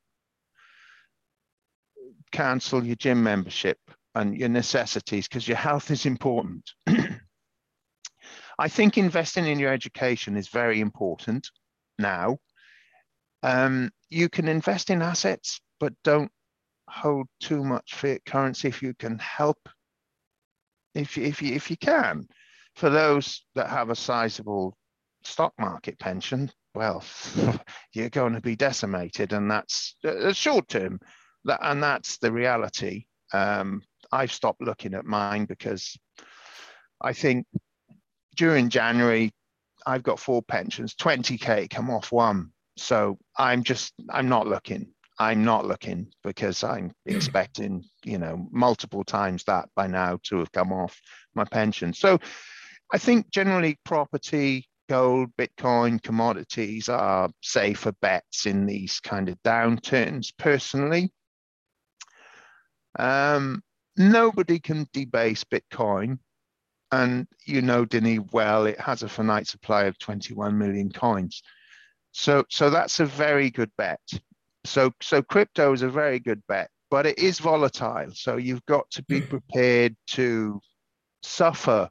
[2.34, 3.78] cancel your gym membership
[4.16, 6.70] and your necessities because your health is important.
[8.60, 11.50] I think investing in your education is very important
[11.98, 12.38] now.
[13.42, 16.32] Um, you can invest in assets, but don't
[16.90, 19.58] hold too much fiat currency if you can help,
[20.94, 22.28] if, if, you, if you can
[22.76, 24.78] for those that have a sizable
[25.24, 27.04] stock market pension, well,
[27.94, 31.00] you're going to be decimated, and that's a short term.
[31.46, 33.06] That and that's the reality.
[33.34, 35.98] Um, I've stopped looking at mine because
[37.02, 37.46] I think
[38.36, 39.32] during January
[39.86, 42.52] I've got four pensions, 20k come off one.
[42.78, 44.94] So I'm just I'm not looking.
[45.20, 50.52] I'm not looking because I'm expecting, you know, multiple times that by now to have
[50.52, 51.00] come off
[51.36, 51.94] my pension.
[51.94, 52.20] So
[52.92, 60.32] I think generally property, gold, Bitcoin, commodities are safer bets in these kind of downturns
[60.38, 61.12] personally.
[62.98, 63.64] Um,
[63.98, 66.20] nobody can debase Bitcoin.
[66.92, 71.42] And you know, Dinny, well, it has a finite supply of 21 million coins.
[72.12, 74.00] So, so that's a very good bet.
[74.66, 78.12] So, so crypto is a very good bet, but it is volatile.
[78.14, 80.62] So you've got to be prepared to
[81.24, 81.90] suffer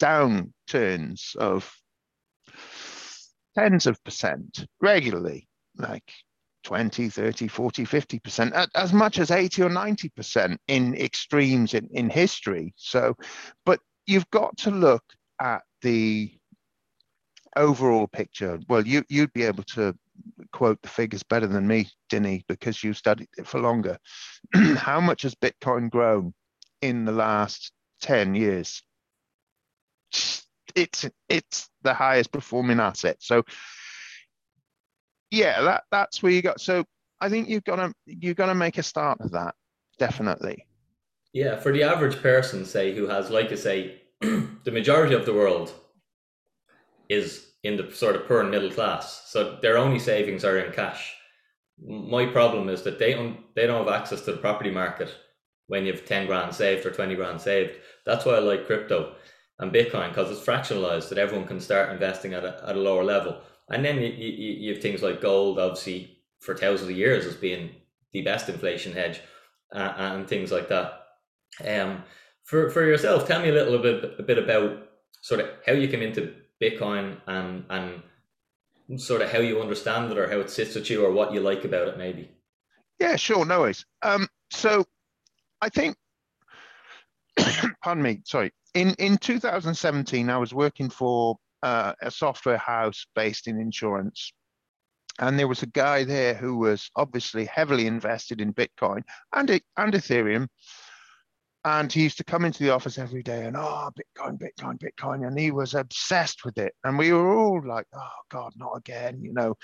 [0.00, 1.74] downturns of
[3.56, 6.12] tens of percent regularly, like
[6.66, 12.74] 20, 30, 40, 50%, as much as 80 or 90% in extremes in, in history.
[12.76, 13.14] So,
[13.64, 15.04] but you've got to look
[15.40, 16.36] at the
[17.54, 18.58] overall picture.
[18.68, 19.94] Well, you, you'd be able to
[20.52, 23.96] quote the figures better than me, Dinny, because you studied it for longer.
[24.76, 26.34] How much has Bitcoin grown
[26.82, 28.82] in the last 10 years?
[30.76, 33.16] it's it's the highest performing asset.
[33.20, 33.42] So
[35.36, 36.60] yeah, that that's where you got.
[36.60, 36.84] So
[37.20, 39.54] I think you've got to you've got to make a start of that
[39.98, 40.66] definitely.
[41.32, 45.34] Yeah, for the average person, say who has, like I say, the majority of the
[45.34, 45.72] world
[47.08, 50.72] is in the sort of poor and middle class, so their only savings are in
[50.72, 51.14] cash.
[51.84, 55.14] My problem is that they don't they don't have access to the property market
[55.66, 57.76] when you have ten grand saved or twenty grand saved.
[58.06, 59.14] That's why I like crypto
[59.58, 63.04] and Bitcoin because it's fractionalized that everyone can start investing at a, at a lower
[63.04, 63.40] level.
[63.70, 67.34] And then you, you, you have things like gold, obviously, for thousands of years as
[67.34, 67.70] being
[68.12, 69.20] the best inflation hedge
[69.72, 71.00] uh, and things like that.
[71.66, 72.04] Um,
[72.44, 74.88] for, for yourself, tell me a little bit, a bit about
[75.20, 80.18] sort of how you came into Bitcoin and, and sort of how you understand it
[80.18, 82.30] or how it sits with you or what you like about it, maybe.
[83.00, 83.44] Yeah, sure.
[83.44, 83.84] No worries.
[84.02, 84.84] Um, so
[85.60, 85.96] I think,
[87.82, 93.48] pardon me, sorry in in 2017, I was working for uh, a software house based
[93.48, 94.32] in insurance,
[95.18, 99.02] and there was a guy there who was obviously heavily invested in Bitcoin
[99.34, 100.48] and, and Ethereum.
[101.64, 105.26] And he used to come into the office every day and, oh, Bitcoin, Bitcoin, Bitcoin.
[105.26, 106.72] And he was obsessed with it.
[106.84, 109.56] And we were all like, oh, God, not again, you know.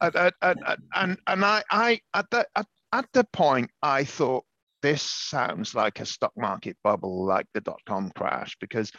[0.00, 0.58] and, and,
[0.94, 4.44] and and I, I at, the, at, at the point, I thought,
[4.82, 8.90] this sounds like a stock market bubble, like the dot com crash, because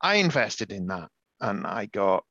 [0.00, 1.08] I invested in that
[1.40, 2.24] and I got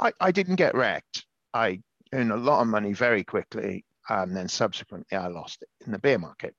[0.00, 1.24] I, I didn't get wrecked.
[1.52, 1.80] I
[2.12, 5.98] earned a lot of money very quickly, and then subsequently I lost it in the
[5.98, 6.54] bear market.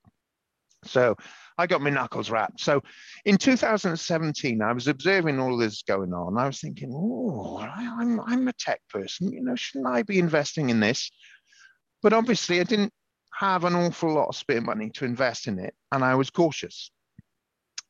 [0.85, 1.15] So
[1.57, 2.59] I got my knuckles wrapped.
[2.59, 2.81] So
[3.25, 6.37] in 2017, I was observing all this going on.
[6.37, 9.31] I was thinking, oh, I'm, I'm a tech person.
[9.31, 11.11] You know, shouldn't I be investing in this?
[12.03, 12.93] But obviously, I didn't
[13.33, 16.91] have an awful lot of spare money to invest in it, and I was cautious.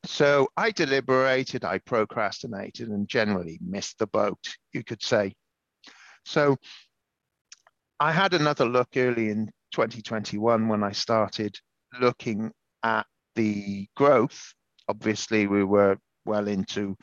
[0.06, 4.38] So I deliberated, I procrastinated, and generally missed the boat,
[4.72, 5.34] you could say.
[6.24, 6.56] So
[7.98, 11.58] I had another look early in 2021 when I started
[12.00, 14.54] looking at the growth.
[14.88, 16.96] Obviously, we were well into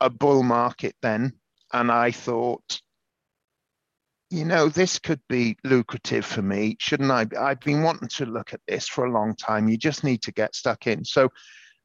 [0.00, 1.32] a bull market then,
[1.72, 2.80] and I thought,
[4.30, 6.76] you know, this could be lucrative for me.
[6.78, 7.26] Shouldn't I?
[7.38, 9.68] I've been wanting to look at this for a long time.
[9.68, 11.04] You just need to get stuck in.
[11.04, 11.30] So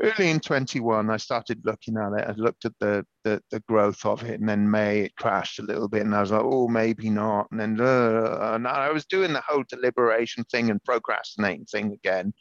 [0.01, 2.27] early in 21, I started looking at it.
[2.27, 5.63] I looked at the, the, the growth of it, and then May it crashed a
[5.63, 7.47] little bit, and I was like, oh, maybe not.
[7.51, 12.33] And then uh, and I was doing the whole deliberation thing and procrastinating thing again.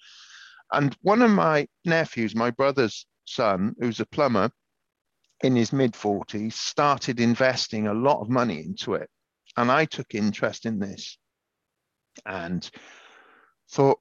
[0.73, 4.51] And one of my nephews, my brother's son, who's a plumber
[5.45, 9.09] in his mid 40s, started investing a lot of money into it.
[9.57, 11.19] And I took interest in this
[12.25, 12.69] and
[13.71, 13.99] thought,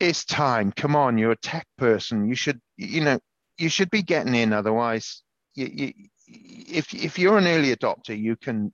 [0.00, 0.72] it's time.
[0.72, 2.28] Come on, you're a tech person.
[2.28, 3.18] You should, you know,
[3.58, 4.52] you should be getting in.
[4.52, 5.22] Otherwise,
[5.54, 5.92] you, you,
[6.26, 8.72] if if you're an early adopter, you can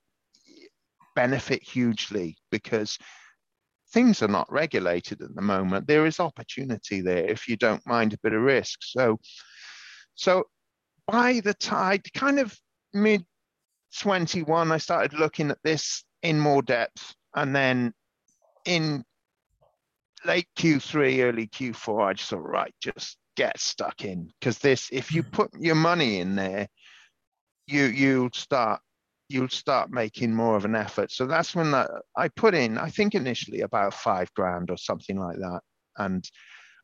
[1.15, 2.99] benefit hugely because
[3.93, 5.87] things are not regulated at the moment.
[5.87, 8.81] There is opportunity there if you don't mind a bit of risk.
[8.83, 9.19] So,
[10.15, 10.45] so
[11.07, 12.55] by the time kind of
[12.93, 13.25] mid
[13.99, 17.93] 21, I started looking at this in more depth, and then
[18.65, 19.05] in
[20.25, 25.13] late Q3, early Q4, I just thought, right, just get stuck in because this, if
[25.13, 26.69] you put your money in there,
[27.67, 28.81] you you'll start
[29.29, 31.11] you'll start making more of an effort.
[31.11, 35.39] So that's when I put in, I think initially about five grand or something like
[35.39, 35.61] that,
[35.97, 36.29] and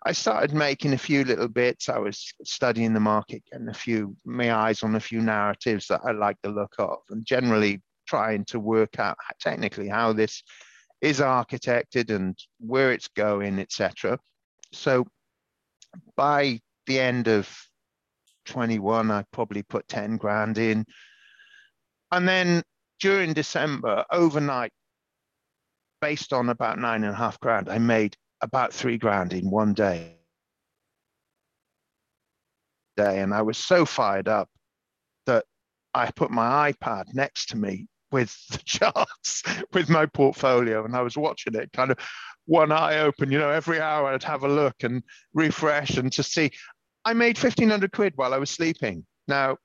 [0.02, 1.88] I started making a few little bits.
[1.88, 6.00] I was studying the market, getting a few my eyes on a few narratives that
[6.04, 10.42] I like the look of, and generally trying to work out technically how this
[11.00, 14.18] is architected and where it's going, etc.
[14.72, 15.06] So
[16.16, 17.48] by the end of
[18.46, 20.84] 21, I probably put 10 grand in.
[22.10, 22.62] And then
[23.00, 24.72] during December, overnight,
[26.00, 29.74] based on about nine and a half grand, I made about three grand in one
[29.74, 30.16] day.
[32.96, 34.48] Day, and I was so fired up
[35.26, 35.44] that
[35.94, 41.02] I put my iPad next to me with the charts with my portfolio and I
[41.02, 41.98] was watching it kind of
[42.46, 45.02] one eye open, you know, every hour I'd have a look and
[45.34, 46.50] refresh and to see.
[47.04, 49.06] I made 1500 quid while I was sleeping.
[49.28, 49.56] Now,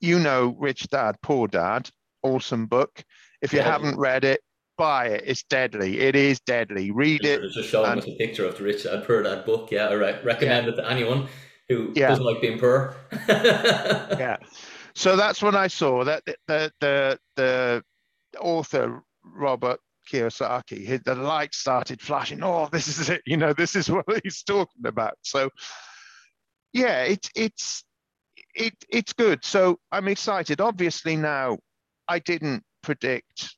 [0.00, 1.88] you know, Rich Dad, Poor Dad,
[2.22, 3.02] awesome book.
[3.40, 3.72] If you yeah.
[3.72, 4.40] haven't read it,
[4.76, 5.24] buy it.
[5.26, 6.00] It's deadly.
[6.00, 6.90] It is deadly.
[6.90, 7.42] Read it.
[7.52, 9.70] Just showing and, us a picture of the Rich Dad Poor Dad book.
[9.70, 10.72] Yeah, I re- recommend yeah.
[10.72, 11.28] it to anyone
[11.68, 12.08] who yeah.
[12.08, 12.96] doesn't like being poor.
[13.28, 14.36] yeah
[14.96, 17.84] so that's when I saw that the the the
[18.40, 19.78] author Robert
[20.10, 22.42] Kiyosaki, the light started flashing.
[22.42, 23.20] Oh, this is it.
[23.26, 25.18] You know, this is what he's talking about.
[25.22, 25.50] So,
[26.72, 27.84] yeah, it's it's
[28.54, 29.44] it it's good.
[29.44, 30.62] So I'm excited.
[30.62, 31.58] Obviously, now
[32.08, 33.54] I didn't predict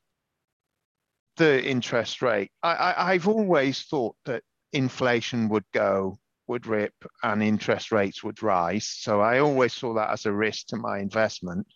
[1.39, 2.51] the interest rate.
[2.63, 8.89] I, I've always thought that inflation would go would rip and interest rates would rise.
[8.89, 11.67] So I always saw that as a risk to my investment.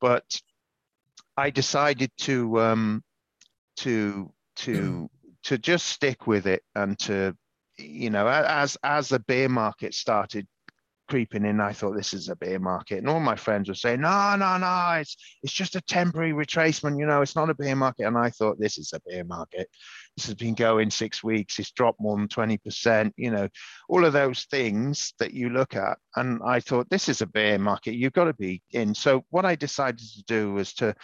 [0.00, 0.24] But
[1.36, 3.04] I decided to um,
[3.78, 5.08] to to
[5.44, 7.36] to just stick with it and to
[7.78, 10.46] you know as as the bear market started
[11.12, 11.60] creeping in.
[11.60, 14.56] I thought this is a bear market, and all my friends were saying, "No, no,
[14.56, 16.98] no, it's it's just a temporary retracement.
[16.98, 19.68] You know, it's not a bear market." And I thought this is a bear market.
[20.16, 21.58] This has been going six weeks.
[21.58, 23.12] It's dropped more than twenty percent.
[23.18, 23.48] You know,
[23.90, 27.58] all of those things that you look at, and I thought this is a bear
[27.58, 27.92] market.
[27.92, 28.94] You've got to be in.
[28.94, 30.94] So what I decided to do was to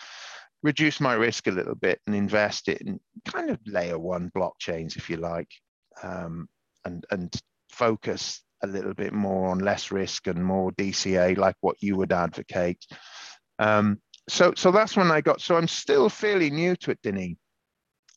[0.63, 4.97] reduce my risk a little bit and invest it in kind of layer one blockchains,
[4.97, 5.51] if you like,
[6.03, 6.49] um,
[6.87, 7.31] and and
[7.69, 12.13] focus a little bit more on less risk and more DCA, like what you would
[12.13, 12.85] advocate.
[13.59, 15.41] Um, so so that's when I got.
[15.41, 17.37] So I'm still fairly new to it, Dinny.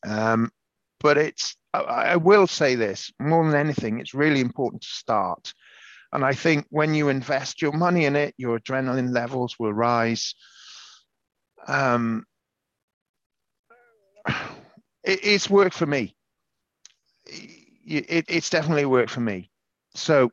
[0.06, 0.50] Um,
[1.00, 5.52] but it's I, I will say this more than anything, it's really important to start.
[6.12, 10.34] And I think when you invest your money in it, your adrenaline levels will rise.
[11.66, 12.24] Um,
[15.04, 16.14] it, it's worked for me.
[17.26, 19.50] It, it's definitely worked for me.
[19.94, 20.30] So,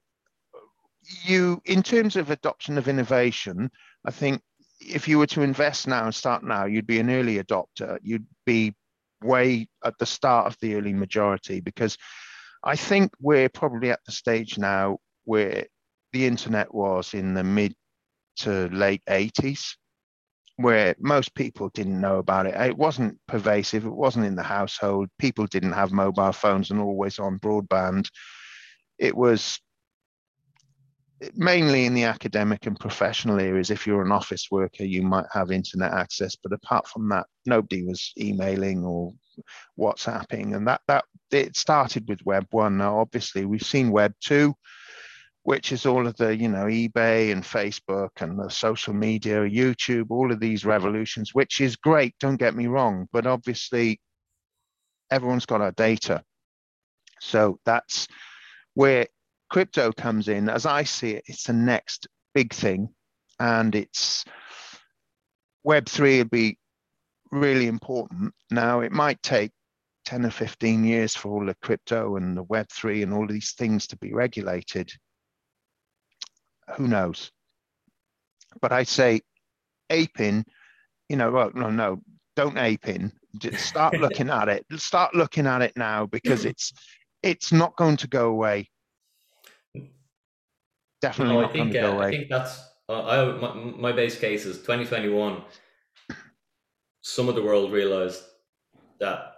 [1.26, 3.72] you, in terms of adoption of innovation,
[4.05, 4.41] I think
[4.80, 7.97] if you were to invest now and start now, you'd be an early adopter.
[8.01, 8.76] You'd be
[9.22, 11.97] way at the start of the early majority because
[12.64, 15.66] I think we're probably at the stage now where
[16.14, 17.76] the internet was in the mid
[18.38, 19.76] to late 80s,
[20.55, 22.55] where most people didn't know about it.
[22.55, 25.10] It wasn't pervasive, it wasn't in the household.
[25.20, 28.10] People didn't have mobile phones and always on broadband.
[29.00, 29.60] It was
[31.36, 33.70] mainly in the academic and professional areas.
[33.70, 37.84] If you're an office worker, you might have internet access, but apart from that, nobody
[37.84, 39.14] was emailing or
[39.78, 42.78] WhatsApping, and that that it started with Web one.
[42.78, 44.56] Now, obviously, we've seen Web two,
[45.43, 50.08] which is all of the you know eBay and Facebook and the social media, YouTube,
[50.10, 52.16] all of these revolutions, which is great.
[52.20, 54.00] Don't get me wrong, but obviously,
[55.12, 56.24] everyone's got our data,
[57.20, 58.08] so that's
[58.74, 59.07] where
[59.49, 62.89] crypto comes in, as I see it, it's the next big thing.
[63.39, 64.26] And it's
[65.65, 66.57] Web3 would be
[67.32, 68.34] really important.
[68.51, 69.51] Now, it might take
[70.05, 73.88] 10 or 15 years for all the crypto and the Web3 and all these things
[73.88, 74.91] to be regulated.
[76.76, 77.32] Who knows?
[78.61, 79.22] But I say
[79.89, 80.45] ape in,
[81.07, 82.01] you know, well, no, no,
[82.36, 83.11] don't ape in.
[83.38, 84.65] Just start looking at it.
[84.78, 86.74] Start looking at it now because it's
[87.24, 88.70] it's not going to go away
[91.01, 94.57] definitely no, I think uh, I think that's uh, I my, my base case is
[94.57, 95.41] 2021.
[97.01, 98.22] Some of the world realized
[98.99, 99.36] that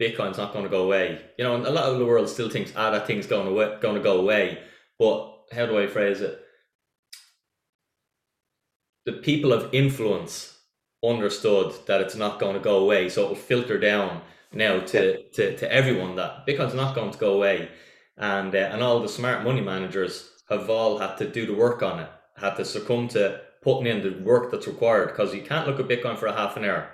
[0.00, 1.20] Bitcoin's not going to go away.
[1.38, 3.78] You know, and a lot of the world still thinks ah that thing's going to
[3.80, 4.58] going to go away.
[4.98, 6.38] But how do I phrase it?
[9.04, 10.56] The people of influence
[11.04, 14.22] understood that it's not going to go away, so it'll filter down
[14.54, 17.68] now to, to, to everyone that Bitcoin's not going to go away,
[18.16, 21.82] and uh, and all the smart money managers have all had to do the work
[21.82, 25.66] on it, had to succumb to putting in the work that's required because you can't
[25.66, 26.90] look at Bitcoin for a half an hour.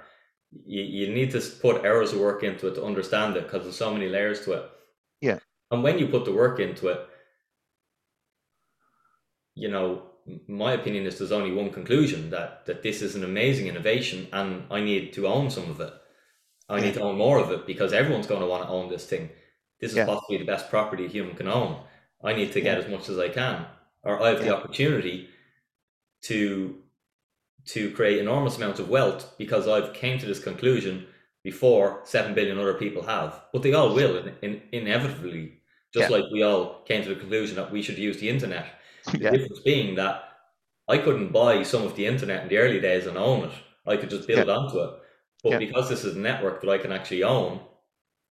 [0.66, 3.76] You, you need to put hours of work into it to understand it because there's
[3.76, 4.70] so many layers to it.
[5.20, 5.38] Yeah.
[5.70, 7.00] And when you put the work into it,
[9.54, 10.02] you know,
[10.46, 14.64] my opinion is there's only one conclusion that that this is an amazing innovation and
[14.70, 15.92] I need to own some of it.
[16.68, 19.06] I need to own more of it because everyone's going to want to own this
[19.06, 19.30] thing.
[19.80, 20.06] This is yeah.
[20.06, 21.80] possibly the best property a human can own.
[22.22, 23.64] I need to get as much as I can,
[24.02, 25.28] or I have the opportunity
[26.22, 26.76] to
[27.66, 31.06] to create enormous amounts of wealth because I've came to this conclusion
[31.44, 35.60] before seven billion other people have, but they all will in, in, inevitably.
[35.92, 36.16] Just yeah.
[36.16, 38.66] like we all came to the conclusion that we should use the internet.
[39.18, 39.30] Yeah.
[39.30, 40.22] The difference being that
[40.86, 43.52] I couldn't buy some of the internet in the early days and own it.
[43.86, 44.54] I could just build yeah.
[44.54, 44.90] onto it.
[45.44, 47.60] But because this is a network that I can actually own,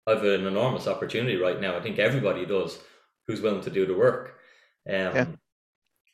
[0.07, 1.77] I have an enormous opportunity right now.
[1.77, 2.79] I think everybody does
[3.27, 4.39] who's willing to do the work.
[4.89, 5.27] Um, yeah.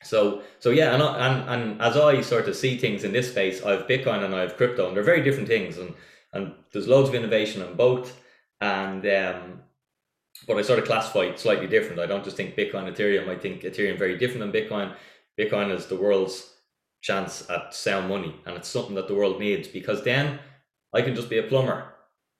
[0.03, 3.63] So so yeah, and, and and as I sort of see things in this space,
[3.63, 5.93] I have Bitcoin and I have crypto, and they're very different things, and
[6.33, 8.21] and there's loads of innovation on both,
[8.61, 9.61] and um,
[10.47, 11.99] but I sort of classify it slightly different.
[11.99, 13.29] I don't just think Bitcoin, Ethereum.
[13.29, 14.93] I think Ethereum very different than Bitcoin.
[15.39, 16.53] Bitcoin is the world's
[17.01, 20.39] chance at sound money, and it's something that the world needs because then
[20.95, 21.95] I can just be a plumber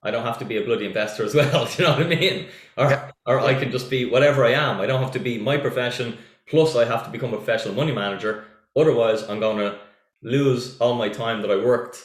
[0.06, 1.66] I don't have to be a bloody investor as well.
[1.76, 2.46] Do you know what I mean?
[2.76, 3.10] Or, yeah.
[3.26, 4.80] or I can just be whatever I am.
[4.80, 6.16] I don't have to be my profession.
[6.48, 8.44] Plus, I have to become a professional money manager.
[8.76, 9.78] Otherwise, I'm going to
[10.22, 12.04] lose all my time that I worked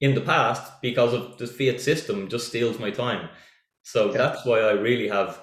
[0.00, 3.28] in the past because of the fiat system just steals my time.
[3.82, 4.16] So yeah.
[4.16, 5.38] that's why I really have,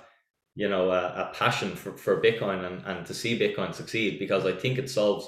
[0.55, 4.47] you know, a, a passion for, for Bitcoin and, and to see Bitcoin succeed because
[4.47, 5.27] I think it solves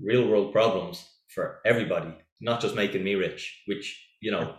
[0.00, 2.12] real world problems for everybody,
[2.42, 4.54] not just making me rich, which, you know,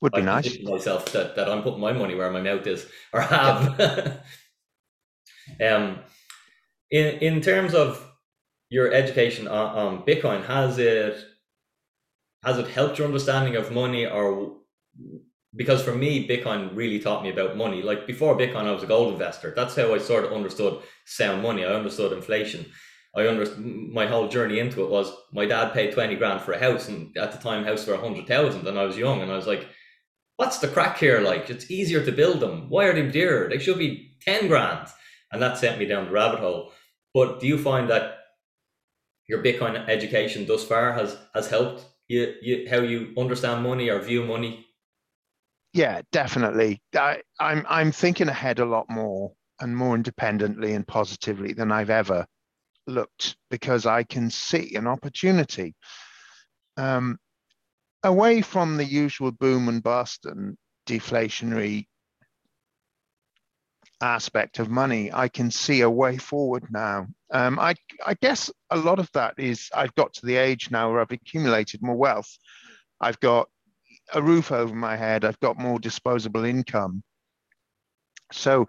[0.00, 0.58] would be nice.
[0.62, 3.78] Myself that, that I'm putting my money where my mouth is, or have.
[5.60, 5.98] um,
[6.90, 8.10] in in terms of
[8.70, 11.22] your education on, on Bitcoin, has it
[12.42, 14.56] has it helped your understanding of money, or
[15.54, 17.82] because for me, Bitcoin really taught me about money.
[17.82, 19.52] Like before Bitcoin, I was a gold investor.
[19.54, 21.64] That's how I sort of understood sound money.
[21.64, 22.64] I understood inflation.
[23.14, 26.60] I understood my whole journey into it was my dad paid 20 grand for a
[26.60, 29.48] house and at the time house hundred thousand and I was young and I was
[29.48, 29.66] like,
[30.36, 31.50] what's the crack here like?
[31.50, 32.68] It's easier to build them.
[32.68, 33.48] Why are they dear?
[33.48, 34.88] They should be 10 grand.
[35.32, 36.72] And that sent me down the rabbit hole.
[37.12, 38.18] But do you find that
[39.28, 44.00] your Bitcoin education thus far has has helped you, you how you understand money or
[44.00, 44.66] view money?
[45.72, 46.80] Yeah, definitely.
[46.96, 51.90] I, I'm I'm thinking ahead a lot more and more independently and positively than I've
[51.90, 52.26] ever
[52.90, 55.74] looked because I can see an opportunity
[56.76, 57.18] um,
[58.02, 61.86] away from the usual boom and bust and deflationary
[64.00, 65.12] aspect of money.
[65.12, 67.06] I can see a way forward now.
[67.30, 67.74] Um, I,
[68.04, 71.10] I guess a lot of that is I've got to the age now where I've
[71.10, 72.30] accumulated more wealth.
[73.00, 73.48] I've got
[74.12, 75.24] a roof over my head.
[75.24, 77.02] I've got more disposable income.
[78.32, 78.68] So,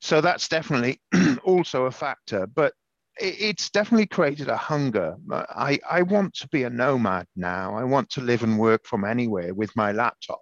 [0.00, 1.00] so that's definitely
[1.44, 2.46] also a factor.
[2.46, 2.74] But
[3.18, 5.16] it's definitely created a hunger.
[5.30, 7.76] I, I want to be a nomad now.
[7.76, 10.40] I want to live and work from anywhere with my laptop.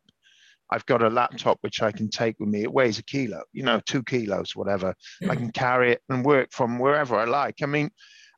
[0.71, 2.63] I've got a laptop which I can take with me.
[2.63, 4.95] It weighs a kilo, you know, two kilos, whatever.
[5.23, 5.37] I mm.
[5.37, 7.57] can carry it and work from wherever I like.
[7.63, 7.91] I mean,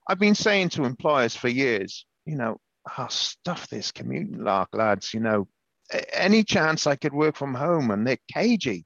[0.08, 2.58] I've been saying to employers for years, you know,
[2.98, 5.14] oh, stuff this commuting lark, lads.
[5.14, 5.48] You know,
[6.12, 8.84] any chance I could work from home, and they're cagey.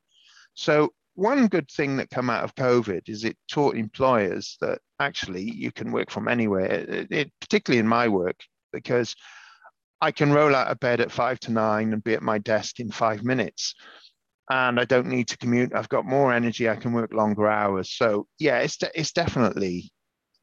[0.55, 0.91] So
[1.21, 5.71] one good thing that come out of COVID is it taught employers that actually you
[5.71, 6.65] can work from anywhere.
[6.65, 8.41] It, it, particularly in my work,
[8.73, 9.15] because
[10.01, 12.81] I can roll out of bed at five to nine and be at my desk
[12.81, 13.75] in five minutes.
[14.51, 15.75] And I don't need to commute.
[15.75, 16.71] I've got more energy.
[16.71, 17.93] I can work longer hours.
[17.93, 19.93] So yeah, it's de- it's definitely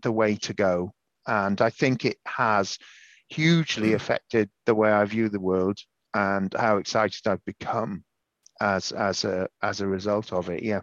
[0.03, 0.93] the way to go.
[1.25, 2.77] And I think it has
[3.29, 3.95] hugely mm.
[3.95, 5.79] affected the way I view the world
[6.13, 8.03] and how excited I've become
[8.61, 10.63] as as a as a result of it.
[10.63, 10.81] Yeah.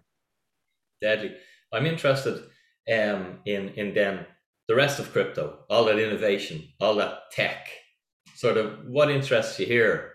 [1.01, 1.35] Deadly.
[1.73, 2.45] I'm interested
[2.93, 4.27] um, in in then
[4.69, 7.69] the rest of crypto, all that innovation, all that tech.
[8.37, 10.13] Sort of what interests you here?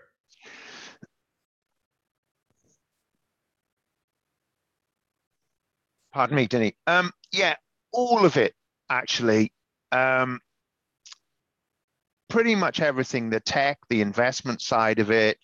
[6.12, 6.74] Pardon me, Dinny.
[6.86, 7.54] Um, yeah,
[7.92, 8.54] all of it
[8.88, 9.52] actually.
[9.92, 10.40] Um,
[12.28, 15.38] pretty much everything the tech, the investment side of it,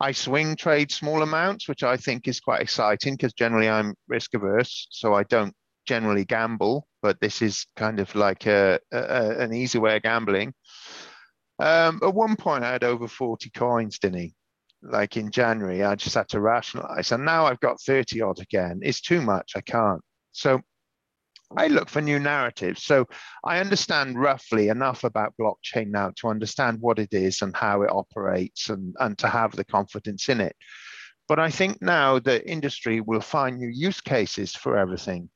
[0.00, 4.32] I swing trade small amounts, which I think is quite exciting because generally I'm risk
[4.34, 5.54] averse, so I don't
[5.86, 6.86] generally gamble.
[7.02, 10.54] But this is kind of like a, a an easy way of gambling.
[11.58, 14.34] Um, at one point, I had over 40 coins, didn't he?
[14.82, 17.12] Like in January, I just had to rationalize.
[17.12, 18.80] And now I've got 30 odd again.
[18.82, 19.52] It's too much.
[19.54, 20.00] I can't.
[20.32, 20.62] So
[21.56, 22.84] I look for new narratives.
[22.84, 23.06] So
[23.44, 27.90] I understand roughly enough about blockchain now to understand what it is and how it
[27.90, 30.54] operates and, and to have the confidence in it.
[31.28, 35.30] But I think now the industry will find new use cases for everything.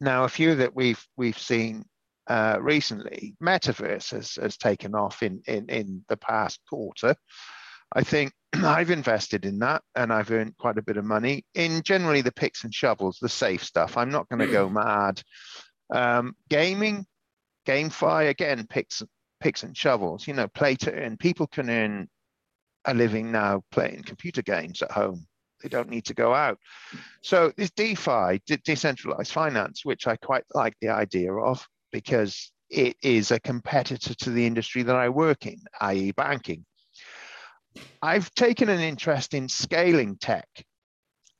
[0.00, 1.84] Now, a few that we've we've seen
[2.28, 7.16] uh, recently, metaverse has, has taken off in, in, in the past quarter.
[7.94, 11.82] I think I've invested in that and I've earned quite a bit of money in
[11.82, 13.96] generally the picks and shovels, the safe stuff.
[13.96, 15.22] I'm not going to go mad.
[15.90, 17.06] Um, gaming,
[17.66, 19.02] GameFi, again, picks,
[19.40, 21.16] picks and shovels, you know, play to earn.
[21.16, 22.08] People can earn
[22.84, 25.26] a living now playing computer games at home.
[25.62, 26.58] They don't need to go out.
[27.22, 32.96] So this DeFi, de- decentralized finance, which I quite like the idea of because it
[33.02, 36.64] is a competitor to the industry that I work in, i.e., banking.
[38.02, 40.48] I've taken an interest in scaling tech.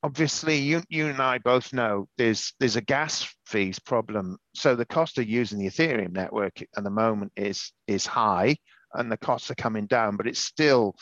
[0.03, 4.39] Obviously, you, you and I both know there's there's a gas fees problem.
[4.55, 8.57] So the cost of using the Ethereum network at the moment is is high,
[8.95, 10.95] and the costs are coming down, but it's still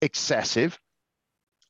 [0.00, 0.78] excessive.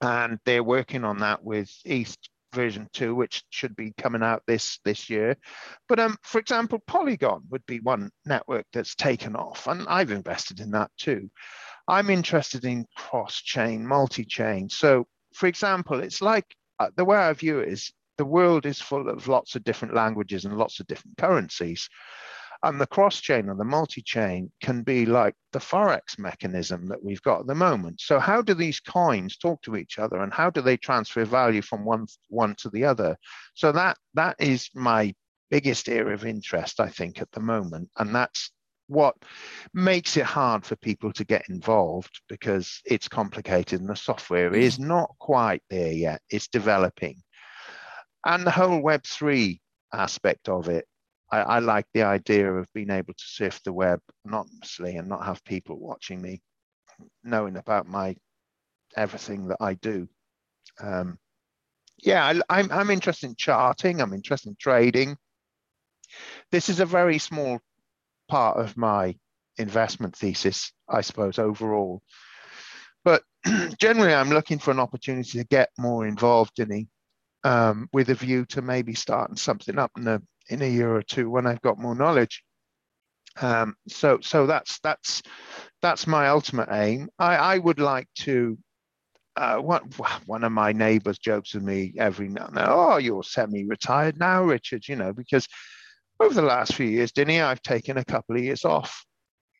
[0.00, 2.16] And they're working on that with ETH
[2.54, 5.36] version two, which should be coming out this this year.
[5.88, 10.60] But um, for example, Polygon would be one network that's taken off, and I've invested
[10.60, 11.30] in that too.
[11.88, 14.68] I'm interested in cross-chain, multi-chain.
[14.68, 16.44] So, for example, it's like
[16.78, 19.94] uh, the way I view it is the world is full of lots of different
[19.94, 21.88] languages and lots of different currencies.
[22.62, 27.40] And the cross-chain or the multi-chain can be like the forex mechanism that we've got
[27.40, 28.00] at the moment.
[28.00, 31.62] So how do these coins talk to each other, and how do they transfer value
[31.62, 33.16] from one one to the other?
[33.54, 35.14] So that that is my
[35.50, 38.50] biggest area of interest, I think, at the moment, and that's
[38.88, 39.14] what
[39.74, 44.78] makes it hard for people to get involved because it's complicated and the software is
[44.78, 44.86] mm.
[44.86, 46.20] not quite there yet.
[46.30, 47.22] It's developing.
[48.24, 49.60] And the whole Web3
[49.92, 50.86] aspect of it,
[51.30, 55.24] I, I, like the idea of being able to surf the web anonymously and not
[55.26, 56.40] have people watching me,
[57.22, 58.16] knowing about my
[58.96, 60.08] everything that I do.
[60.80, 61.18] Um,
[61.98, 64.00] yeah, I, I'm, I'm interested in charting.
[64.00, 65.16] I'm interested in trading.
[66.50, 67.60] This is a very small
[68.28, 69.16] part of my
[69.58, 72.02] investment thesis, I suppose, overall.
[73.04, 73.22] But
[73.78, 76.86] generally, I'm looking for an opportunity to get more involved in it
[77.44, 81.02] um, with a view to maybe starting something up in a, in a year or
[81.02, 82.42] two when I've got more knowledge.
[83.40, 85.22] Um, so so that's that's
[85.80, 87.08] that's my ultimate aim.
[87.18, 88.58] I, I would like to.
[89.36, 89.88] Uh, one,
[90.26, 94.42] one of my neighbors jokes with me every now and then, oh, you're semi-retired now,
[94.42, 95.46] Richard, you know, because
[96.20, 99.04] over the last few years, Dinny, I've taken a couple of years off.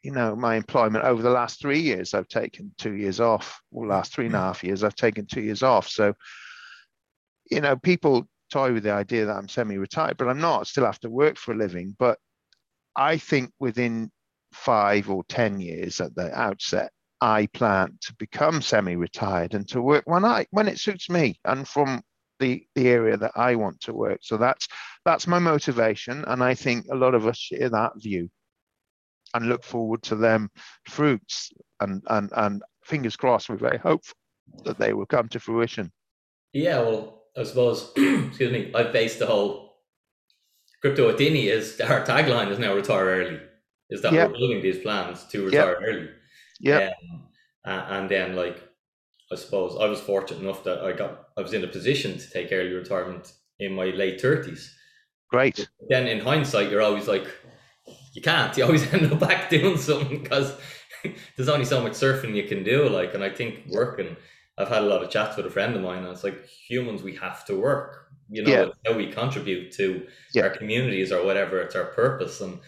[0.03, 3.89] You know, my employment over the last three years, I've taken two years off, Well,
[3.89, 4.43] last three and a mm.
[4.43, 5.89] half years, I've taken two years off.
[5.89, 6.15] So,
[7.51, 10.61] you know, people toy with the idea that I'm semi-retired, but I'm not.
[10.61, 11.95] I still have to work for a living.
[11.99, 12.19] But
[12.97, 14.11] I think within
[14.53, 20.05] five or 10 years at the outset, I plan to become semi-retired and to work
[20.07, 22.03] when I when it suits me and from
[22.41, 24.21] the the area that I want to work.
[24.23, 24.69] So that's
[25.05, 28.31] that's my motivation, and I think a lot of us share that view
[29.35, 30.51] and look forward to them
[30.89, 33.49] fruits and and and fingers crossed.
[33.49, 34.17] We're very hopeful
[34.65, 35.93] that they will come to fruition.
[36.53, 39.77] Yeah, well, I suppose excuse me, I've based the whole
[40.81, 43.41] crypto Athene is our tagline is now retire early.
[43.91, 44.31] Is that yep.
[44.31, 45.89] we're building these plans to retire yep.
[45.89, 46.09] early?
[46.61, 46.91] Yeah.
[47.65, 48.68] Um, and then like
[49.33, 52.31] I suppose I was fortunate enough that I got I was in a position to
[52.31, 54.75] take early retirement in my late thirties.
[55.31, 55.57] Great.
[55.57, 57.27] But then in hindsight, you're always like,
[58.15, 58.57] you can't.
[58.57, 60.59] You always end up back doing something because
[61.37, 62.89] there's only so much surfing you can do.
[62.89, 64.17] Like, and I think working.
[64.57, 67.03] I've had a lot of chats with a friend of mine, and it's like humans,
[67.03, 68.67] we have to work you know yeah.
[68.87, 70.45] how we contribute to yeah.
[70.45, 72.59] our communities or whatever it's our purpose and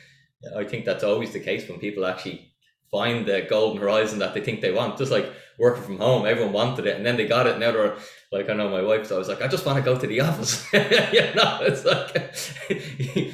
[0.57, 2.50] i think that's always the case when people actually
[2.91, 6.53] find the golden horizon that they think they want just like working from home everyone
[6.53, 7.97] wanted it and then they got it And now they're
[8.33, 10.07] like i know my wife so i was like i just want to go to
[10.07, 10.67] the office.
[10.73, 12.35] You know it's like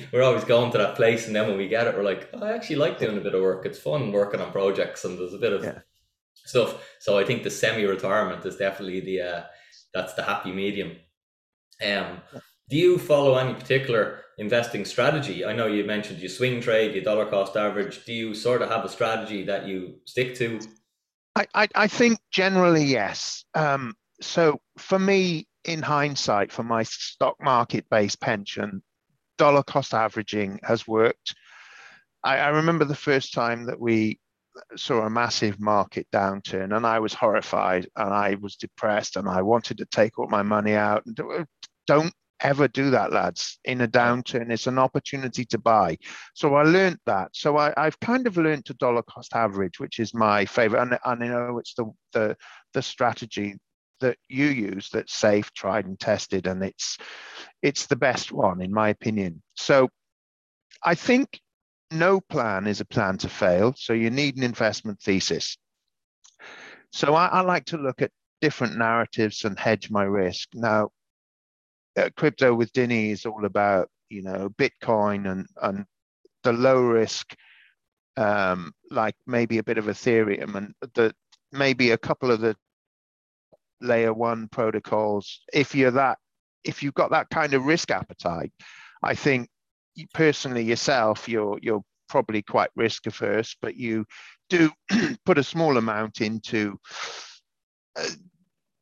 [0.12, 2.44] we're always going to that place and then when we get it we're like oh,
[2.44, 3.64] i actually like doing a bit of work.
[3.64, 5.78] It's fun working on projects and there's a bit of yeah.
[6.34, 6.84] stuff.
[7.00, 9.42] So i think the semi-retirement is definitely the uh,
[9.94, 10.96] that's the happy medium.
[11.84, 12.20] Um,
[12.68, 15.44] do you follow any particular investing strategy?
[15.44, 18.04] I know you mentioned you swing trade, you dollar cost average.
[18.04, 20.60] Do you sort of have a strategy that you stick to?
[21.34, 23.44] I, I, I think generally yes.
[23.54, 28.82] Um, so for me, in hindsight, for my stock market based pension,
[29.36, 31.34] dollar cost averaging has worked.
[32.22, 34.20] I, I remember the first time that we
[34.76, 39.42] saw a massive market downturn and I was horrified and I was depressed and I
[39.42, 41.46] wanted to take all my money out and
[41.86, 43.58] don't ever do that, lads.
[43.64, 45.98] In a downturn, it's an opportunity to buy.
[46.34, 47.30] So I learned that.
[47.32, 50.82] So I, have kind of learned to dollar cost average, which is my favorite.
[50.82, 52.36] And, and I know it's the, the
[52.74, 53.54] the strategy
[54.00, 56.98] that you use that's safe, tried and tested, and it's
[57.62, 59.42] it's the best one in my opinion.
[59.54, 59.88] So
[60.82, 61.40] I think
[61.90, 63.74] no plan is a plan to fail.
[63.76, 65.56] So you need an investment thesis.
[66.92, 68.10] So I, I like to look at
[68.40, 70.48] different narratives and hedge my risk.
[70.54, 70.90] Now,
[71.96, 75.84] uh, crypto with Dinny is all about you know Bitcoin and and
[76.42, 77.34] the low risk,
[78.16, 81.12] um, like maybe a bit of Ethereum and the
[81.52, 82.56] maybe a couple of the
[83.80, 85.40] layer one protocols.
[85.52, 86.18] If you're that,
[86.64, 88.52] if you've got that kind of risk appetite,
[89.02, 89.48] I think
[90.14, 94.04] personally yourself, you're you're probably quite risk averse, but you
[94.48, 94.70] do
[95.24, 96.78] put a small amount into
[97.96, 98.08] uh,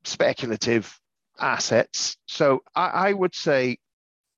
[0.04, 0.98] speculative
[1.38, 2.16] assets.
[2.26, 3.78] So I, I would say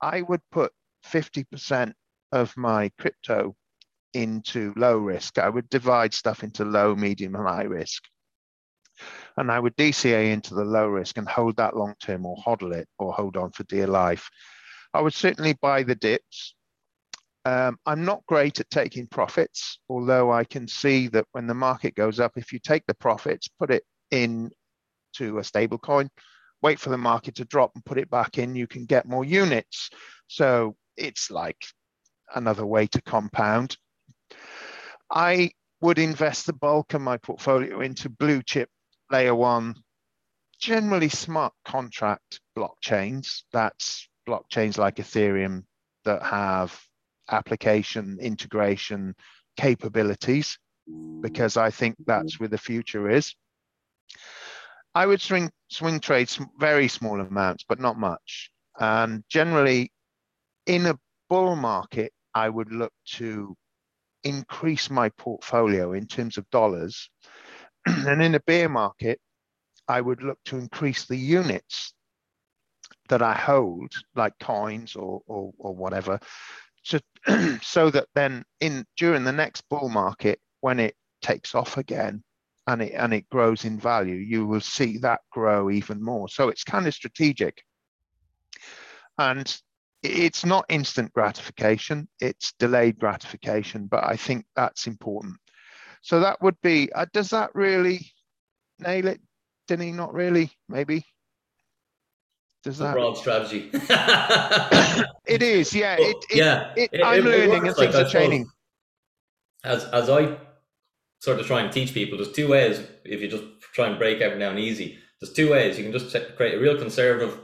[0.00, 0.72] I would put
[1.06, 1.92] 50%
[2.32, 3.54] of my crypto
[4.14, 5.38] into low risk.
[5.38, 8.02] I would divide stuff into low, medium, and high risk.
[9.36, 12.74] And I would DCA into the low risk and hold that long term or hodl
[12.74, 14.30] it or hold on for dear life.
[14.94, 16.54] I would certainly buy the dips.
[17.44, 21.94] Um, I'm not great at taking profits, although I can see that when the market
[21.94, 24.50] goes up, if you take the profits, put it in
[25.16, 26.10] to a stable coin,
[26.62, 29.24] wait for the market to drop and put it back in, you can get more
[29.24, 29.90] units.
[30.26, 31.62] So it's like
[32.34, 33.76] another way to compound.
[35.10, 35.50] I
[35.80, 38.68] would invest the bulk of my portfolio into blue chip
[39.10, 39.74] layer one,
[40.58, 43.42] generally smart contract blockchains.
[43.52, 45.64] That's blockchains like Ethereum
[46.04, 46.80] that have
[47.30, 49.14] application integration
[49.56, 50.58] capabilities,
[51.20, 53.34] because I think that's where the future is.
[54.96, 58.50] I would swing swing trade very small amounts, but not much.
[58.80, 59.92] And generally,
[60.64, 63.54] in a bull market, I would look to
[64.24, 67.10] increase my portfolio in terms of dollars.
[67.86, 69.20] and in a bear market,
[69.86, 71.92] I would look to increase the units
[73.10, 76.18] that I hold, like coins or or, or whatever,
[76.86, 77.02] to,
[77.62, 82.24] so that then in during the next bull market, when it takes off again,
[82.66, 86.28] and it and it grows in value, you will see that grow even more.
[86.28, 87.62] So it's kind of strategic.
[89.18, 89.56] And
[90.02, 95.36] it's not instant gratification, it's delayed gratification, but I think that's important.
[96.02, 98.12] So that would be, uh, does that really
[98.78, 99.20] nail it?
[99.66, 100.50] Did he not really?
[100.68, 101.04] Maybe.
[102.62, 103.70] Does that broad strategy?
[105.26, 105.96] it is, yeah.
[105.98, 108.48] It, it, yeah, it, I'm learning and things like, are changing.
[109.64, 110.36] As as I
[111.18, 112.80] sort of try and teach people, there's two ways.
[113.04, 113.44] If you just
[113.74, 115.78] try and break everything down easy, there's two ways.
[115.78, 117.38] You can just create a real conservative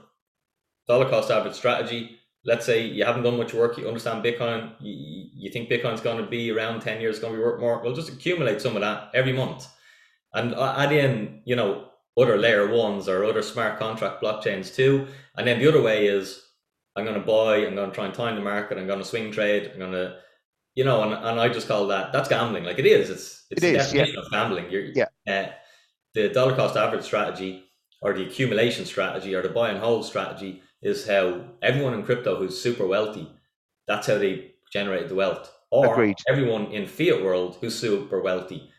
[0.86, 2.18] dollar cost average strategy.
[2.44, 6.18] Let's say you haven't done much work, you understand Bitcoin, you, you think Bitcoin's going
[6.18, 7.80] to be around 10 years, going to be worth more.
[7.82, 9.68] Well, just accumulate some of that every month.
[10.34, 15.06] And add in, you know, other layer ones or other smart contract blockchains too.
[15.36, 16.42] And then the other way is
[16.96, 19.04] I'm going to buy, I'm going to try and time the market, I'm going to
[19.04, 20.16] swing trade, I'm going to,
[20.74, 22.64] you know, and, and I just call that, that's gambling.
[22.64, 24.06] Like it is, it's, it's it is, yeah.
[24.30, 24.70] gambling.
[24.70, 25.06] You're, yeah.
[25.28, 25.52] Uh,
[26.14, 27.64] the dollar cost average strategy
[28.00, 32.36] or the accumulation strategy or the buy and hold strategy is how everyone in crypto
[32.36, 33.30] who's super wealthy,
[33.86, 35.50] that's how they generated the wealth.
[35.70, 36.16] Or Agreed.
[36.28, 38.70] everyone in fiat world who's super wealthy,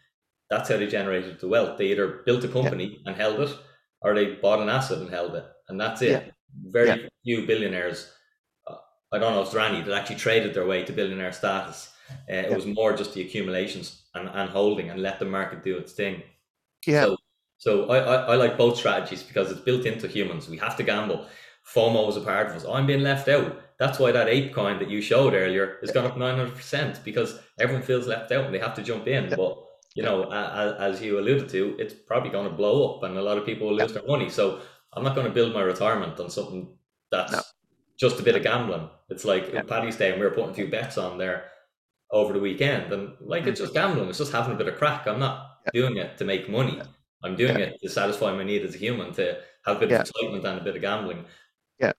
[0.50, 1.78] that's how they generated the wealth.
[1.78, 3.00] They either built a company yeah.
[3.12, 3.58] and held it,
[4.02, 6.10] or they bought an asset and held it, and that's it.
[6.12, 6.32] Yeah.
[6.66, 7.10] Very yeah.
[7.24, 8.12] few billionaires.
[9.14, 11.91] I don't know if there any that actually traded their way to billionaire status.
[12.30, 15.78] Uh, it was more just the accumulations and, and holding and let the market do
[15.78, 16.24] its thing.
[16.86, 17.03] Yeah.
[17.03, 17.18] So,
[17.57, 20.49] so I, I, I like both strategies because it's built into humans.
[20.49, 21.28] We have to gamble.
[21.74, 22.66] FOMO is a part of us.
[22.66, 23.61] I'm being left out.
[23.80, 27.84] That's why that ape coin that you showed earlier has gone up 900% because everyone
[27.84, 29.30] feels left out and they have to jump in.
[29.30, 29.64] But,
[29.95, 33.22] you know, as, as you alluded to, it's probably going to blow up and a
[33.22, 34.30] lot of people will lose their money.
[34.30, 34.59] So
[34.93, 36.76] I'm not going to build my retirement on something
[37.11, 37.41] that's no.
[38.04, 38.89] Just a bit of gambling.
[39.08, 39.62] It's like yeah.
[39.62, 41.45] Paddy's Day and we were putting a few bets on there
[42.12, 42.91] over the weekend.
[42.91, 43.64] And like, it's mm.
[43.64, 44.10] just gambling.
[44.10, 45.08] It's just having a bit of crack.
[45.08, 45.72] I'm not yeah.
[45.82, 46.82] doing it to make money.
[47.24, 47.68] I'm doing yeah.
[47.68, 50.60] it to satisfy my need as a human, to have a bit of excitement and
[50.60, 51.24] a bit of gambling.
[51.80, 51.93] Yeah.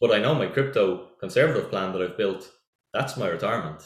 [0.00, 2.50] But I know my crypto conservative plan that I've built,
[2.94, 3.82] that's my retirement.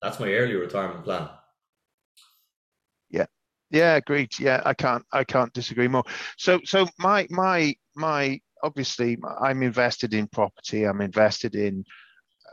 [0.00, 1.28] That's my early retirement plan.
[3.10, 3.26] Yeah.
[3.72, 4.38] Yeah, agreed.
[4.38, 6.04] Yeah, I can't I can't disagree more.
[6.36, 11.84] So so my my my obviously I'm invested in property, I'm invested in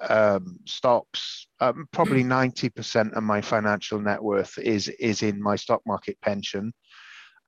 [0.10, 1.48] um, stocks.
[1.60, 6.74] Um, probably 90% of my financial net worth is is in my stock market pension.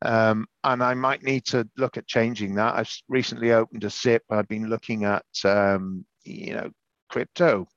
[0.04, 2.76] Um, and I might need to look at changing that.
[2.76, 4.24] I've recently opened a SIPP.
[4.30, 6.70] I've been looking at, um, you know,
[7.10, 7.68] crypto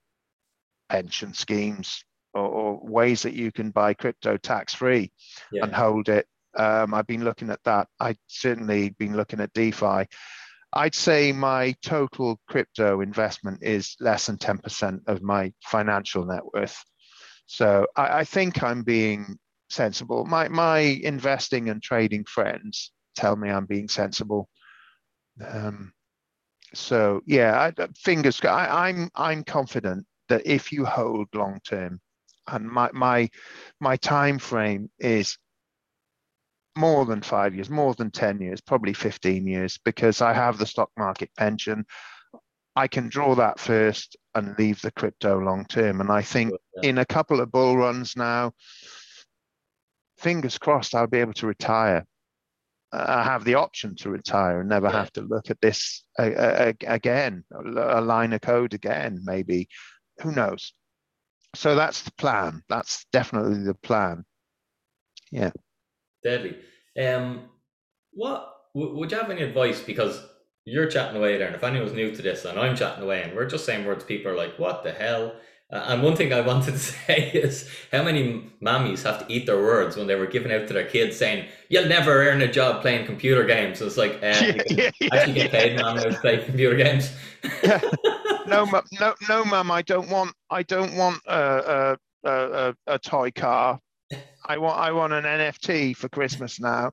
[0.90, 2.04] pension schemes
[2.34, 5.10] or, or, ways that you can buy crypto tax free
[5.50, 5.64] yeah.
[5.64, 6.26] and hold it.
[6.56, 7.88] Um, I've been looking at that.
[7.98, 10.06] I've certainly been looking at DeFi.
[10.72, 16.82] I'd say my total crypto investment is less than 10% of my financial net worth.
[17.46, 19.36] So I, I think I'm being
[19.68, 20.24] sensible.
[20.24, 24.48] My my investing and trading friends tell me I'm being sensible.
[25.44, 25.92] Um,
[26.74, 28.40] so yeah, I, fingers.
[28.44, 32.00] I, I'm I'm confident that if you hold long term,
[32.46, 33.28] and my my
[33.80, 35.36] my time frame is
[36.76, 40.66] more than five years, more than ten years, probably fifteen years, because I have the
[40.66, 41.84] stock market pension.
[42.76, 46.00] I can draw that first and leave the crypto long term.
[46.00, 46.52] And I think
[46.82, 48.52] in a couple of bull runs now,
[50.18, 52.06] fingers crossed I'll be able to retire.
[52.92, 54.92] I have the option to retire and never yeah.
[54.92, 59.68] have to look at this again, a line of code again, maybe.
[60.22, 60.72] Who knows?
[61.54, 62.62] So that's the plan.
[62.68, 64.24] That's definitely the plan.
[65.32, 65.50] Yeah.
[66.22, 66.56] Deadly.
[67.00, 67.48] Um,
[68.12, 69.80] what would you have any advice?
[69.80, 70.22] Because
[70.64, 73.34] you're chatting away there, and if anyone's new to this, and I'm chatting away, and
[73.34, 75.34] we're just saying words, people are like, "What the hell?"
[75.72, 79.46] Uh, and one thing I wanted to say is how many mammies have to eat
[79.46, 82.50] their words when they were giving out to their kids saying, You'll never earn a
[82.50, 83.80] job playing computer games.
[83.80, 87.12] It's like, uh, yeah, yeah, yeah, actually get paid now to play computer games.
[88.46, 88.64] no,
[89.00, 93.80] no, no, mum, I don't want, I don't want a, a, a, a toy car.
[94.44, 96.92] I want, I want an NFT for Christmas now.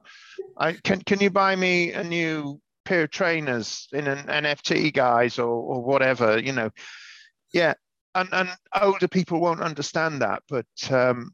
[0.58, 5.40] I can, can you buy me a new pair of trainers in an NFT, guys,
[5.40, 6.70] or, or whatever, you know?
[7.54, 7.74] Yeah,
[8.16, 8.50] and, and
[8.82, 11.32] older people won't understand that, but um,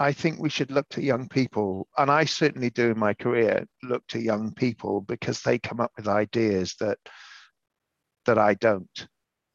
[0.00, 3.66] I think we should look to young people, and I certainly do in my career.
[3.82, 6.98] Look to young people because they come up with ideas that
[8.24, 9.06] that I don't.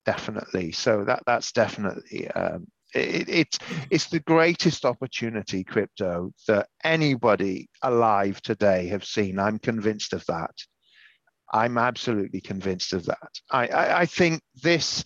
[0.06, 7.68] Definitely, so that that's definitely um, it, it's it's the greatest opportunity crypto that anybody
[7.82, 9.40] alive today have seen.
[9.40, 10.56] I'm convinced of that.
[11.52, 13.30] I'm absolutely convinced of that.
[13.52, 15.04] I, I, I think this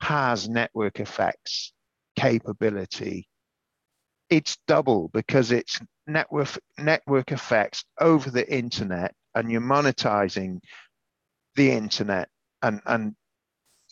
[0.00, 1.72] has network effects
[2.16, 3.28] capability,
[4.28, 10.58] it's double because it's network network effects over the internet and you're monetizing
[11.54, 12.28] the internet
[12.62, 13.14] and and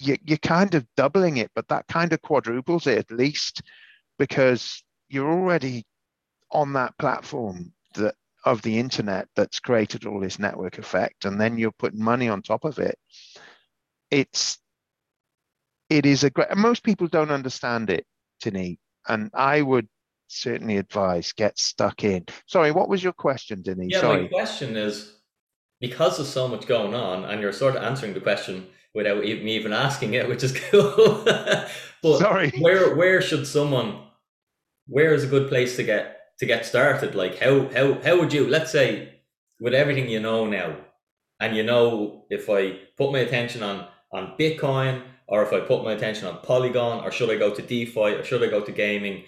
[0.07, 3.63] you, you're kind of doubling it, but that kind of quadruples it at least
[4.19, 5.85] because you're already
[6.51, 11.59] on that platform that of the internet that's created all this network effect, and then
[11.59, 12.99] you're putting money on top of it.
[14.11, 14.59] It's
[15.89, 16.55] it is a great.
[16.57, 18.07] Most people don't understand it,
[18.43, 18.79] Dinny,
[19.09, 19.89] and I would
[20.29, 22.27] certainly advise get stuck in.
[22.47, 23.89] Sorry, what was your question, Dinny?
[23.91, 24.23] Yeah, Sorry.
[24.23, 25.17] my question is
[25.81, 29.57] because there's so much going on, and you're sort of answering the question without me
[29.57, 31.23] even asking it, which is cool.
[31.25, 32.51] but Sorry.
[32.59, 34.01] where where should someone?
[34.87, 37.15] Where is a good place to get to get started?
[37.15, 38.47] Like how how how would you?
[38.47, 39.15] Let's say
[39.61, 40.77] with everything you know now,
[41.41, 45.85] and you know if I put my attention on on Bitcoin, or if I put
[45.85, 48.73] my attention on Polygon, or should I go to DeFi, or should I go to
[48.73, 49.25] gaming?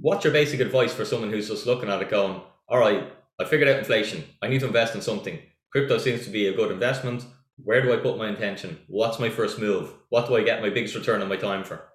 [0.00, 3.04] What's your basic advice for someone who's just looking at it, going, "All right,
[3.40, 4.24] I figured out inflation.
[4.42, 5.38] I need to invest in something.
[5.70, 7.24] Crypto seems to be a good investment
[7.62, 8.78] where do I put my intention?
[8.86, 9.92] What's my first move?
[10.08, 11.88] What do I get my biggest return on my time for?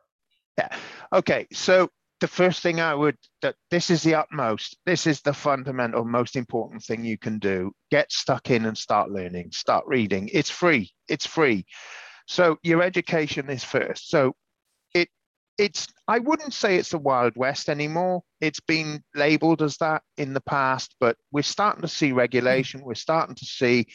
[0.58, 0.76] Yeah.
[1.14, 1.48] Okay.
[1.54, 1.90] So
[2.20, 4.78] the first thing I would that this is the utmost.
[4.86, 7.72] This is the fundamental, most important thing you can do.
[7.90, 9.52] Get stuck in and start learning.
[9.52, 10.30] Start reading.
[10.32, 10.92] It's free.
[11.08, 11.66] It's free.
[12.28, 14.10] So your education is first.
[14.10, 14.36] So
[14.94, 15.10] it
[15.58, 18.24] it's I wouldn't say it's the Wild West anymore.
[18.40, 22.82] It's been labeled as that in the past, but we're starting to see regulation.
[22.84, 23.88] We're starting to see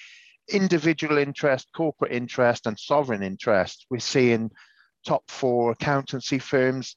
[0.49, 3.86] individual interest, corporate interest, and sovereign interest.
[3.90, 4.51] We're seeing
[5.05, 6.97] top four accountancy firms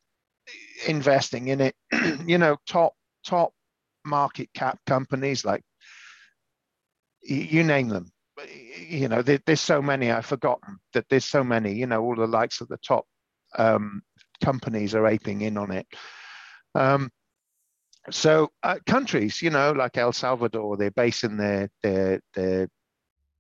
[0.88, 1.76] investing in it.
[2.26, 2.94] you know, top
[3.26, 3.54] top
[4.06, 5.64] market cap companies like
[7.22, 8.12] you name them.
[8.88, 11.74] You know, there, there's so many I've forgotten that there's so many.
[11.74, 13.06] You know, all the likes of the top
[13.58, 14.02] um,
[14.44, 15.88] companies are aping in on it.
[16.76, 17.12] Um,
[18.10, 22.70] so uh, countries, you know, like El Salvador, they're basing their their their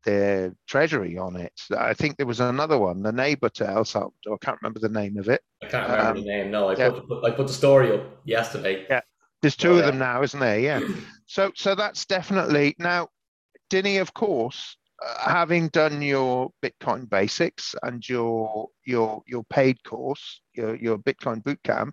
[0.06, 1.54] their treasury on it.
[1.78, 4.36] I think there was another one, the neighbor to El Salvador.
[4.42, 5.42] I can't remember the name of it.
[5.62, 6.52] I can't remember um, the name.
[6.52, 6.90] No, I, yeah.
[6.90, 8.86] put, I put the story up yesterday.
[8.90, 9.02] Yeah,
[9.42, 9.86] there's two oh, of yeah.
[9.88, 10.60] them now, isn't there?
[10.60, 10.82] Yeah.
[11.26, 13.10] so so that's definitely now,
[13.70, 14.76] Dinny, of course.
[15.02, 21.42] Uh, having done your Bitcoin basics and your your your paid course, your your Bitcoin
[21.42, 21.92] bootcamp,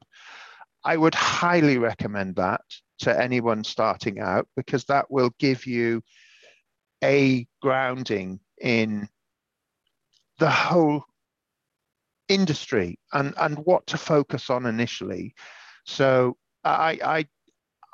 [0.85, 2.63] I would highly recommend that
[2.99, 6.03] to anyone starting out because that will give you
[7.03, 9.09] a grounding in
[10.39, 11.05] the whole
[12.29, 15.35] industry and, and what to focus on initially.
[15.85, 17.27] So I, I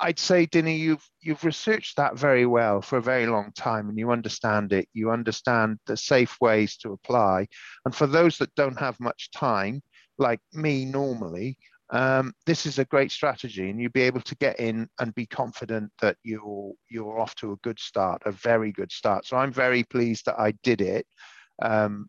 [0.03, 3.97] I'd say, Dinny, you've you've researched that very well for a very long time, and
[3.97, 4.89] you understand it.
[4.93, 7.47] You understand the safe ways to apply.
[7.85, 9.81] And for those that don't have much time,
[10.19, 11.57] like me normally,
[11.93, 15.27] um, this is a great strategy and you'll be able to get in and be
[15.27, 19.27] confident that you're you're off to a good start a very good start.
[19.27, 21.07] So i'm very pleased that i did it
[21.61, 22.09] um,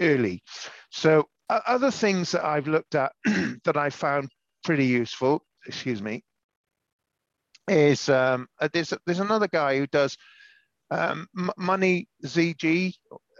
[0.00, 0.42] early.
[0.90, 4.30] So uh, other things that i've looked at that i found
[4.64, 6.24] pretty useful excuse me
[7.68, 10.16] is um, uh, there's there's another guy who does
[10.90, 11.26] um,
[11.56, 12.94] money zg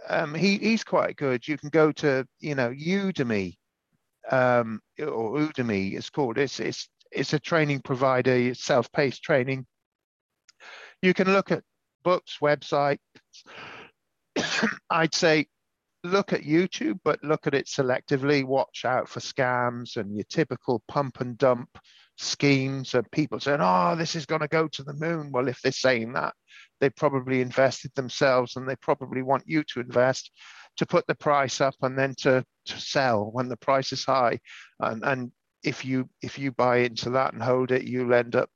[0.07, 1.47] um, he, he's quite good.
[1.47, 3.55] You can go to you know udemy
[4.31, 6.37] um, or Udemy it's called.
[6.37, 9.65] It's, it's, it's a training provider, self-paced training.
[11.01, 11.63] You can look at
[12.03, 12.99] books, websites.
[14.89, 15.47] I'd say
[16.03, 18.43] look at YouTube, but look at it selectively.
[18.43, 21.69] Watch out for scams and your typical pump and dump
[22.17, 25.31] schemes and people saying, oh, this is going to go to the moon.
[25.31, 26.33] Well, if they're saying that,
[26.79, 30.31] they probably invested themselves and they probably want you to invest
[30.77, 34.39] to put the price up and then to, to sell when the price is high.
[34.79, 35.31] And, and
[35.63, 38.49] if you if you buy into that and hold it, you'll end up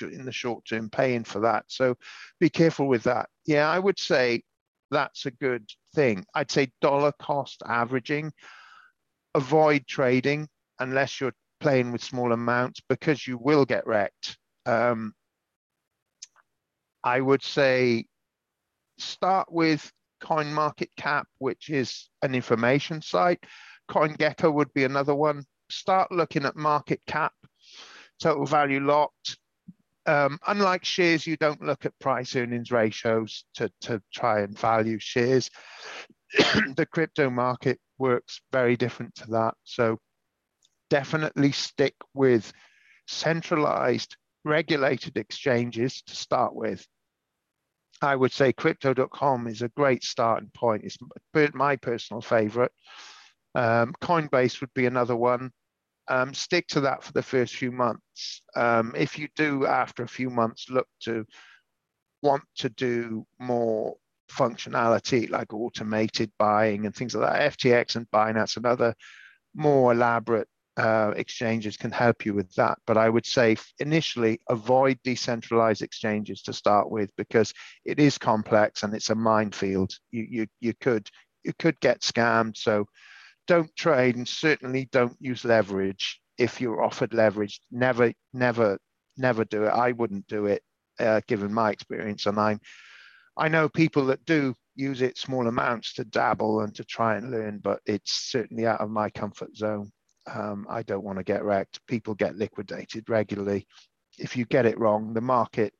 [0.00, 1.64] in the short term paying for that.
[1.68, 1.96] So
[2.40, 3.28] be careful with that.
[3.46, 4.42] Yeah, I would say
[4.90, 6.24] that's a good thing.
[6.34, 8.32] I'd say dollar cost averaging.
[9.34, 10.48] Avoid trading
[10.78, 14.38] unless you're playing with small amounts because you will get wrecked.
[14.64, 15.14] Um,
[17.04, 18.06] I would say
[18.98, 23.44] start with Coin Market Cap, which is an information site.
[23.90, 25.44] CoinGecko would be another one.
[25.70, 27.32] Start looking at market cap,
[28.20, 29.38] total value locked.
[30.06, 34.98] Um, unlike shares, you don't look at price earnings ratios to, to try and value
[35.00, 35.50] shares.
[36.76, 39.54] the crypto market works very different to that.
[39.64, 39.98] So
[40.90, 42.52] definitely stick with
[43.08, 46.86] centralized regulated exchanges to start with.
[48.02, 50.84] I would say crypto.com is a great starting point.
[50.84, 50.98] It's
[51.54, 52.72] my personal favorite.
[53.54, 55.50] Um, Coinbase would be another one.
[56.08, 58.42] Um, stick to that for the first few months.
[58.54, 61.26] Um, if you do, after a few months, look to
[62.22, 63.96] want to do more
[64.30, 67.58] functionality like automated buying and things like that.
[67.58, 68.94] FTX and Binance and other
[69.54, 72.78] more elaborate uh, exchanges can help you with that.
[72.86, 77.54] But I would say initially avoid decentralized exchanges to start with because
[77.84, 79.94] it is complex and it's a minefield.
[80.10, 81.08] You you you could
[81.44, 82.56] you could get scammed.
[82.56, 82.86] So
[83.46, 87.60] don't trade and certainly don't use leverage if you're offered leverage.
[87.70, 88.78] Never never
[89.16, 89.70] never do it.
[89.70, 90.62] I wouldn't do it
[91.00, 92.60] uh, given my experience, and I'm
[93.38, 97.30] I know people that do use it small amounts to dabble and to try and
[97.30, 99.90] learn, but it's certainly out of my comfort zone.
[100.32, 101.80] Um, I don't want to get wrecked.
[101.86, 103.66] People get liquidated regularly.
[104.18, 105.72] If you get it wrong, the market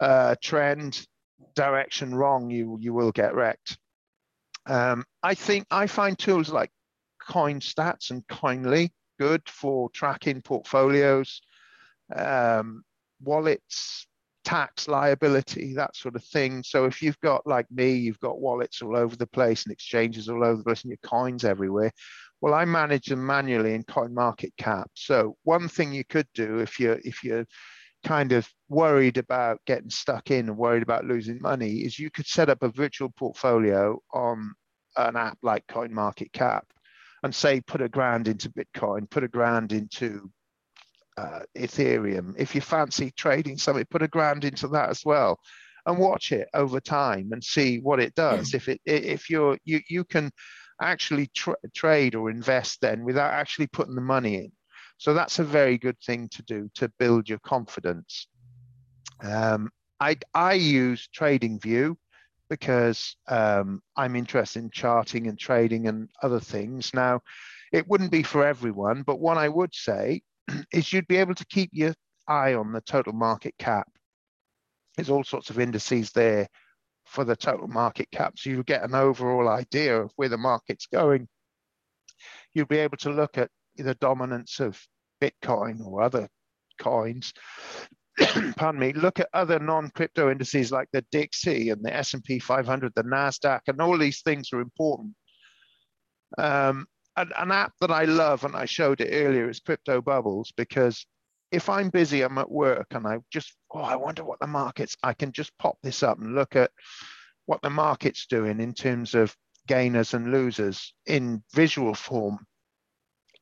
[0.00, 1.06] uh, trend
[1.54, 3.78] direction wrong, you you will get wrecked.
[4.66, 6.70] Um, I think I find tools like
[7.28, 11.40] CoinStats and Koinly good for tracking portfolios,
[12.14, 12.82] um,
[13.22, 14.06] wallets,
[14.44, 16.62] tax liability, that sort of thing.
[16.62, 20.28] So if you've got like me, you've got wallets all over the place and exchanges
[20.28, 21.92] all over the place and your coins everywhere.
[22.40, 24.90] Well, I manage them manually in Coin Market Cap.
[24.94, 27.46] So one thing you could do if you're if you're
[28.04, 32.26] kind of worried about getting stuck in and worried about losing money is you could
[32.26, 34.54] set up a virtual portfolio on
[34.96, 36.64] an app like Coin Market Cap
[37.22, 40.30] and say put a grand into Bitcoin, put a grand into
[41.16, 42.34] uh, Ethereum.
[42.38, 45.40] If you fancy trading something, put a grand into that as well,
[45.86, 48.54] and watch it over time and see what it does.
[48.54, 50.30] If it if you're you you can
[50.80, 54.52] actually tra trade or invest then without actually putting the money in.
[54.98, 58.26] So that's a very good thing to do to build your confidence.
[59.22, 59.70] Um,
[60.00, 61.96] I I use TradingView
[62.48, 66.94] because um, I'm interested in charting and trading and other things.
[66.94, 67.20] Now,
[67.72, 70.22] it wouldn't be for everyone, but what I would say
[70.72, 71.94] is you'd be able to keep your
[72.26, 73.88] eye on the total market cap.
[74.96, 76.48] There's all sorts of indices there
[77.08, 78.34] for the total market cap.
[78.36, 81.26] So you get an overall idea of where the market's going.
[82.54, 84.80] You'll be able to look at the dominance of
[85.20, 86.28] Bitcoin or other
[86.78, 87.32] coins.
[88.56, 88.92] Pardon me.
[88.92, 93.80] Look at other non-crypto indices like the Dixie and the S&P 500, the Nasdaq, and
[93.80, 95.14] all these things are important.
[96.36, 96.86] Um,
[97.16, 101.06] an, an app that I love, and I showed it earlier, is Crypto Bubbles because
[101.50, 104.96] if I'm busy, I'm at work, and I just, oh, I wonder what the market's,
[105.02, 106.70] I can just pop this up and look at
[107.46, 109.34] what the market's doing in terms of
[109.66, 112.46] gainers and losers in visual form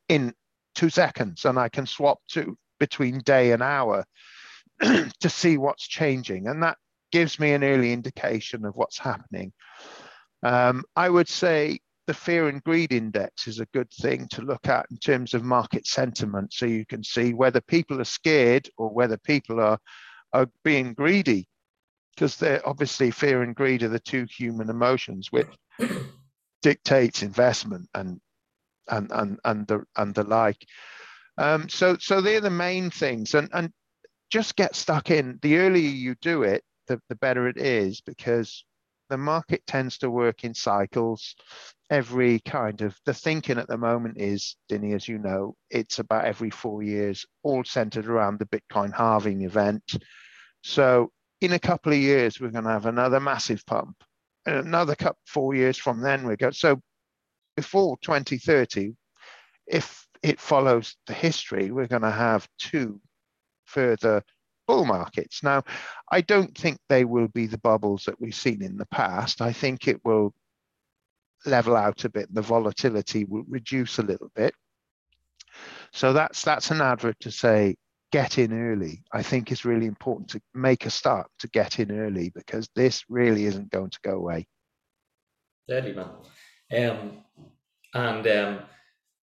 [0.08, 0.32] in
[0.74, 4.04] two seconds, and I can swap to between day and hour
[4.80, 6.76] to see what's changing, and that
[7.10, 9.52] gives me an early indication of what's happening.
[10.42, 14.68] Um, I would say the fear and greed index is a good thing to look
[14.68, 16.52] at in terms of market sentiment.
[16.52, 19.78] So you can see whether people are scared or whether people are,
[20.32, 21.48] are being greedy.
[22.14, 25.48] Because they're obviously fear and greed are the two human emotions which
[26.62, 28.18] dictates investment and
[28.88, 30.64] and and and the and the like.
[31.36, 33.34] Um, so so they're the main things.
[33.34, 33.70] And and
[34.30, 35.38] just get stuck in.
[35.42, 38.64] The earlier you do it, the, the better it is because
[39.08, 41.34] the market tends to work in cycles
[41.90, 46.24] every kind of the thinking at the moment is Dinny, as you know, it's about
[46.24, 49.96] every four years, all centered around the Bitcoin halving event.
[50.62, 53.96] So in a couple of years, we're going to have another massive pump.
[54.46, 56.50] And another couple four years from then, we go.
[56.50, 56.80] So
[57.56, 58.94] before 2030,
[59.66, 63.00] if it follows the history, we're going to have two
[63.64, 64.22] further
[64.66, 65.42] bull markets.
[65.42, 65.62] Now,
[66.10, 69.40] I don't think they will be the bubbles that we've seen in the past.
[69.40, 70.34] I think it will
[71.44, 72.32] level out a bit.
[72.34, 74.54] The volatility will reduce a little bit.
[75.92, 77.76] So that's that's an advert to say
[78.12, 79.02] get in early.
[79.12, 83.04] I think it's really important to make a start to get in early because this
[83.08, 84.46] really isn't going to go away.
[85.68, 86.10] Deadly man.
[86.76, 87.12] Um,
[87.94, 88.58] and um,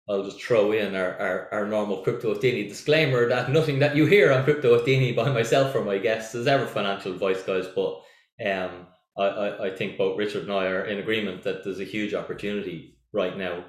[0.10, 3.96] I'll just throw in our, our, our normal Crypto With Dinny disclaimer that nothing that
[3.96, 7.44] you hear on Crypto With Dinny by myself or my guests is ever financial advice,
[7.44, 7.68] guys.
[7.76, 8.02] But
[8.44, 8.88] um,
[9.18, 12.16] I, I, I think both Richard and I are in agreement that there's a huge
[12.16, 13.66] opportunity right now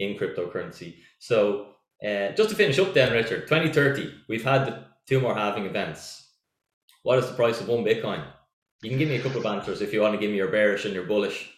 [0.00, 0.96] in cryptocurrency.
[1.20, 1.74] So
[2.04, 6.28] uh, just to finish up then, Richard, 2030, we've had the two more halving events.
[7.04, 8.24] What is the price of one Bitcoin?
[8.82, 10.50] You can give me a couple of answers if you want to give me your
[10.50, 11.52] bearish and your bullish.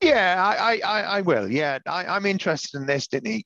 [0.00, 1.48] Yeah, I, I, I will.
[1.48, 3.44] Yeah, I, I'm interested in this, Dinny.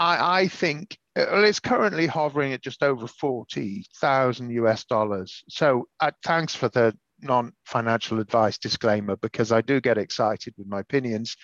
[0.00, 5.44] I, I think well, it's currently hovering at just over 40,000 US dollars.
[5.50, 10.80] So uh, thanks for the non-financial advice disclaimer because I do get excited with my
[10.80, 11.36] opinions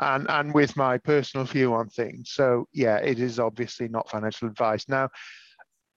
[0.00, 2.32] and and with my personal view on things.
[2.32, 4.88] So yeah, it is obviously not financial advice.
[4.88, 5.10] Now,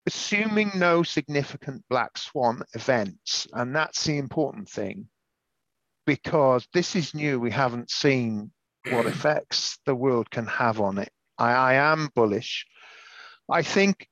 [0.07, 5.09] assuming no significant black swan events, and that's the important thing.
[6.07, 7.39] because this is new.
[7.39, 8.51] We haven't seen
[8.91, 11.11] what effects the world can have on it.
[11.37, 12.65] I, I am bullish.
[13.49, 14.07] I think,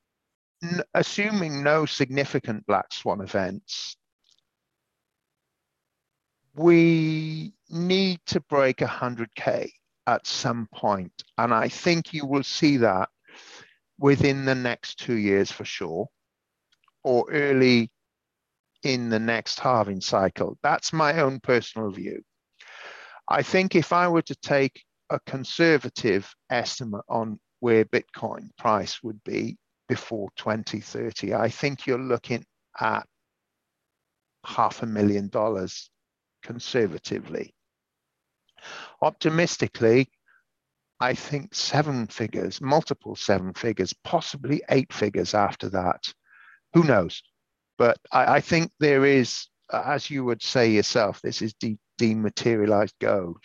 [0.62, 3.96] n- assuming no significant black swan events,
[6.54, 9.70] we need to break 100k
[10.06, 13.08] at some point, and I think you will see that
[13.98, 16.08] within the next two years for sure,
[17.02, 17.90] or early
[18.82, 20.56] in the next halving cycle.
[20.62, 22.22] That's my own personal view.
[23.28, 29.22] I think if I were to take a conservative estimate on where Bitcoin price would
[29.24, 29.56] be
[29.88, 32.44] before 2030, I think you're looking
[32.80, 33.06] at
[34.44, 35.90] half a million dollars
[36.42, 37.54] conservatively.
[39.02, 40.08] Optimistically,
[40.98, 46.02] I think seven figures, multiple seven figures, possibly eight figures after that.
[46.72, 47.22] Who knows?
[47.76, 52.94] But I, I think there is, as you would say yourself, this is de- dematerialized
[53.00, 53.42] gold.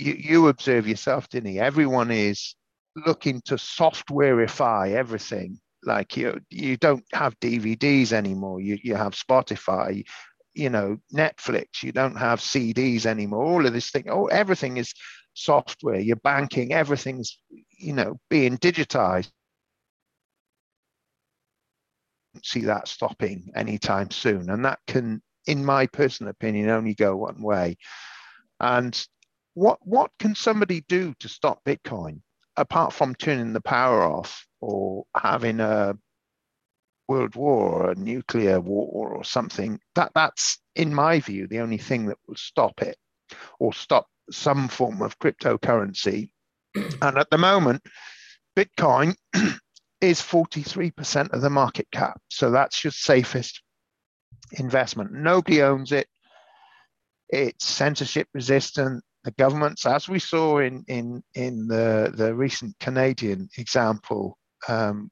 [0.00, 1.58] You, you observe yourself, Dinny?
[1.58, 2.54] Everyone is
[3.06, 5.60] looking to softwareify everything.
[5.84, 8.60] Like you, you don't have DVDs anymore.
[8.60, 10.04] You you have Spotify,
[10.54, 11.82] you know, Netflix.
[11.82, 13.44] You don't have CDs anymore.
[13.44, 14.04] All of this thing.
[14.10, 14.92] Oh, everything is
[15.34, 15.98] software.
[16.00, 17.38] Your banking, everything's
[17.78, 19.30] you know being digitized
[22.44, 24.50] see that stopping anytime soon.
[24.50, 27.76] And that can, in my personal opinion, only go one way.
[28.60, 28.94] And
[29.54, 32.20] what what can somebody do to stop Bitcoin
[32.56, 35.94] apart from turning the power off or having a
[37.08, 39.80] world war or a nuclear war or something?
[39.94, 42.96] That that's in my view the only thing that will stop it
[43.58, 46.30] or stop some form of cryptocurrency.
[46.74, 47.82] and at the moment,
[48.56, 49.14] Bitcoin
[50.00, 52.20] is 43% of the market cap.
[52.28, 53.62] So that's your safest
[54.52, 55.12] investment.
[55.12, 56.06] Nobody owns it.
[57.28, 59.04] It's censorship resistant.
[59.24, 65.10] The governments, as we saw in in in the the recent Canadian example, um,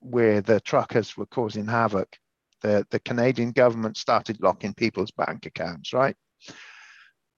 [0.00, 2.16] where the truckers were causing havoc,
[2.62, 5.92] the the Canadian government started locking people's bank accounts.
[5.92, 6.16] Right.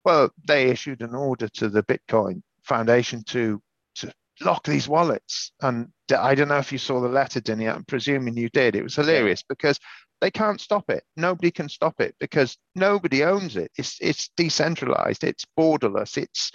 [0.05, 3.61] Well, they issued an order to the Bitcoin Foundation to
[3.97, 5.53] to lock these wallets.
[5.61, 7.69] And I don't know if you saw the letter, Dinny.
[7.69, 8.77] I'm presuming you did.
[8.77, 9.79] It was hilarious because
[10.21, 11.05] they can't stop it.
[11.17, 13.71] Nobody can stop it because nobody owns it.
[13.77, 15.25] It's it's decentralized.
[15.25, 16.17] It's borderless.
[16.17, 16.53] It's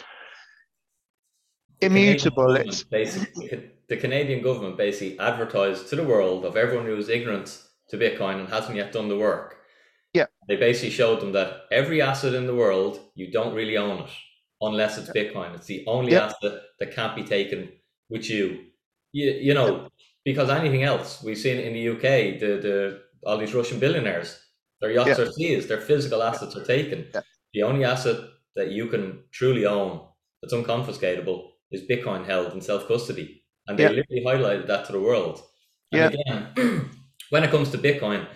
[1.81, 2.55] immutable.
[2.55, 7.61] It's basically the Canadian government basically advertised to the world of everyone who is ignorant
[7.89, 9.57] to Bitcoin and hasn't yet done the work.
[10.13, 10.25] Yeah.
[10.47, 14.09] They basically showed them that every asset in the world, you don't really own it
[14.61, 15.55] unless it's Bitcoin.
[15.55, 16.31] It's the only yep.
[16.31, 17.69] asset that can't be taken
[18.09, 18.65] with you.
[19.11, 19.91] You, you know, yep.
[20.23, 24.39] because anything else we've seen in the UK, the the all these Russian billionaires,
[24.81, 25.19] their yachts yep.
[25.19, 27.07] are seized, their physical assets are taken.
[27.53, 28.17] The only asset
[28.55, 30.01] that you can truly own
[30.41, 34.99] that's unconfiscatable is Bitcoin held in self custody, and they literally highlighted that to the
[34.99, 35.41] world.
[35.91, 36.91] And again,
[37.29, 38.27] when it comes to Bitcoin,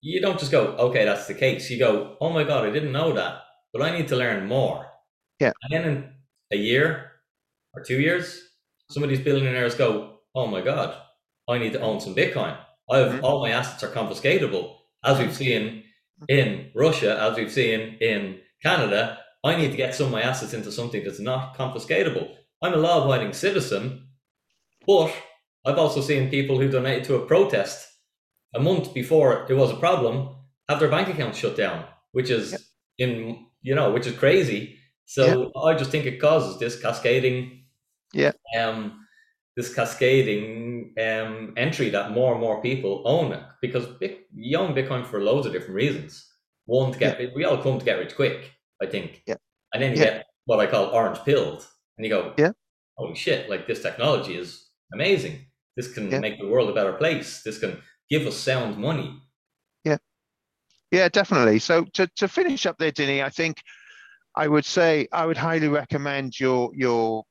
[0.00, 1.70] you don't just go, okay, that's the case.
[1.70, 3.42] You go, oh my god, I didn't know that,
[3.72, 4.86] but I need to learn more.
[5.40, 5.52] Yeah.
[5.62, 6.12] And then in
[6.52, 7.12] a year
[7.74, 8.42] or two years,
[8.90, 10.96] some of these billionaires go, "Oh my god,
[11.48, 12.56] I need to own some Bitcoin.
[12.90, 13.24] I have mm-hmm.
[13.24, 15.84] all my assets are confiscatable." As we've seen
[16.28, 20.54] in Russia, as we've seen in Canada, I need to get some of my assets
[20.54, 22.34] into something that's not confiscatable.
[22.62, 24.08] I'm a law-abiding citizen,
[24.86, 25.12] but
[25.66, 27.86] I've also seen people who donated to a protest
[28.54, 30.36] a month before it was a problem
[30.68, 32.60] have their bank accounts shut down, which is yep.
[32.98, 34.78] in you know, which is crazy.
[35.06, 35.60] So yeah.
[35.62, 37.64] I just think it causes this cascading,
[38.12, 39.03] yeah, um,
[39.56, 44.74] this cascading um entry that more and more people own it because big, you own
[44.74, 46.30] Bitcoin for loads of different reasons.
[46.66, 47.28] One to get yeah.
[47.34, 48.52] we all come to get rich quick,
[48.82, 49.36] I think, yeah,
[49.72, 50.04] and then you yeah.
[50.04, 51.66] get what I call orange pilled,
[51.96, 52.52] and you go, yeah,
[52.96, 55.46] holy shit, like this technology is amazing.
[55.76, 56.20] This can yeah.
[56.20, 57.42] make the world a better place.
[57.42, 57.78] This can
[58.08, 59.20] give us sound money.
[59.84, 59.98] Yeah,
[60.90, 61.58] yeah, definitely.
[61.58, 63.58] So to to finish up there, Dinny, I think
[64.34, 67.24] I would say I would highly recommend your your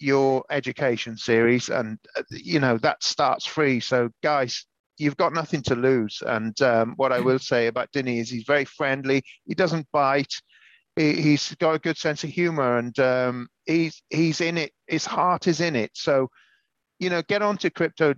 [0.00, 3.80] your education series, and uh, you know that starts free.
[3.80, 4.66] So guys,
[5.00, 6.22] you've got nothing to lose.
[6.26, 9.22] And um, what I will say about Dinny is he's very friendly.
[9.46, 10.34] He doesn't bite.
[10.96, 14.72] He, has got a good sense of humor, and um, he's he's in it.
[14.86, 15.92] His heart is in it.
[15.94, 16.28] So,
[16.98, 18.14] you know, get onto crypto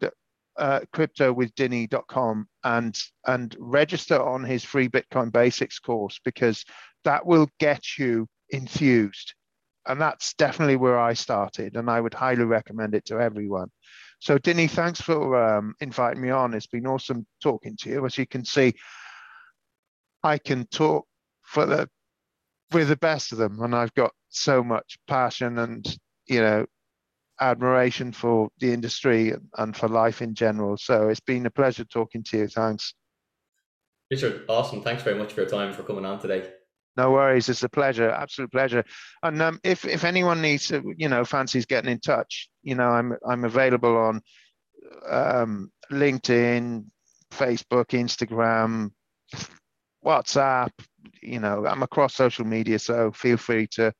[0.59, 6.64] uh, cryptowithdinny.com and and register on his free Bitcoin basics course because
[7.04, 9.34] that will get you enthused.
[9.86, 13.68] And that's definitely where I started, and I would highly recommend it to everyone.
[14.20, 16.54] So, Dinny, thanks for um, inviting me on.
[16.54, 18.06] It's been awesome talking to you.
[18.06, 18.74] As you can see,
[20.22, 21.06] I can talk
[21.42, 21.88] for the
[22.72, 25.84] with the best of them, and I've got so much passion and
[26.26, 26.66] you know
[27.40, 30.76] admiration for the industry and for life in general.
[30.76, 32.48] So it's been a pleasure talking to you.
[32.48, 32.94] Thanks.
[34.10, 34.82] Richard, awesome.
[34.82, 36.61] Thanks very much for your time for coming on today.
[36.97, 37.48] No worries.
[37.48, 38.10] It's a pleasure.
[38.10, 38.85] Absolute pleasure.
[39.23, 42.89] And um, if if anyone needs to, you know, fancies getting in touch, you know,
[42.89, 44.20] I'm I'm available on
[45.09, 46.85] um, LinkedIn,
[47.31, 48.90] Facebook, Instagram,
[50.05, 50.70] WhatsApp.
[51.23, 53.93] You know, I'm across social media, so feel free to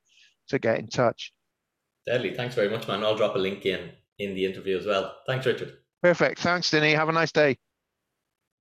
[0.48, 1.32] to get in touch.
[2.06, 2.35] Deadly.
[2.35, 3.02] Thanks very much, man.
[3.02, 5.16] I'll drop a link in in the interview as well.
[5.27, 5.78] Thanks, Richard.
[6.02, 6.40] Perfect.
[6.40, 6.94] Thanks, Dinny.
[6.94, 7.56] Have a nice day.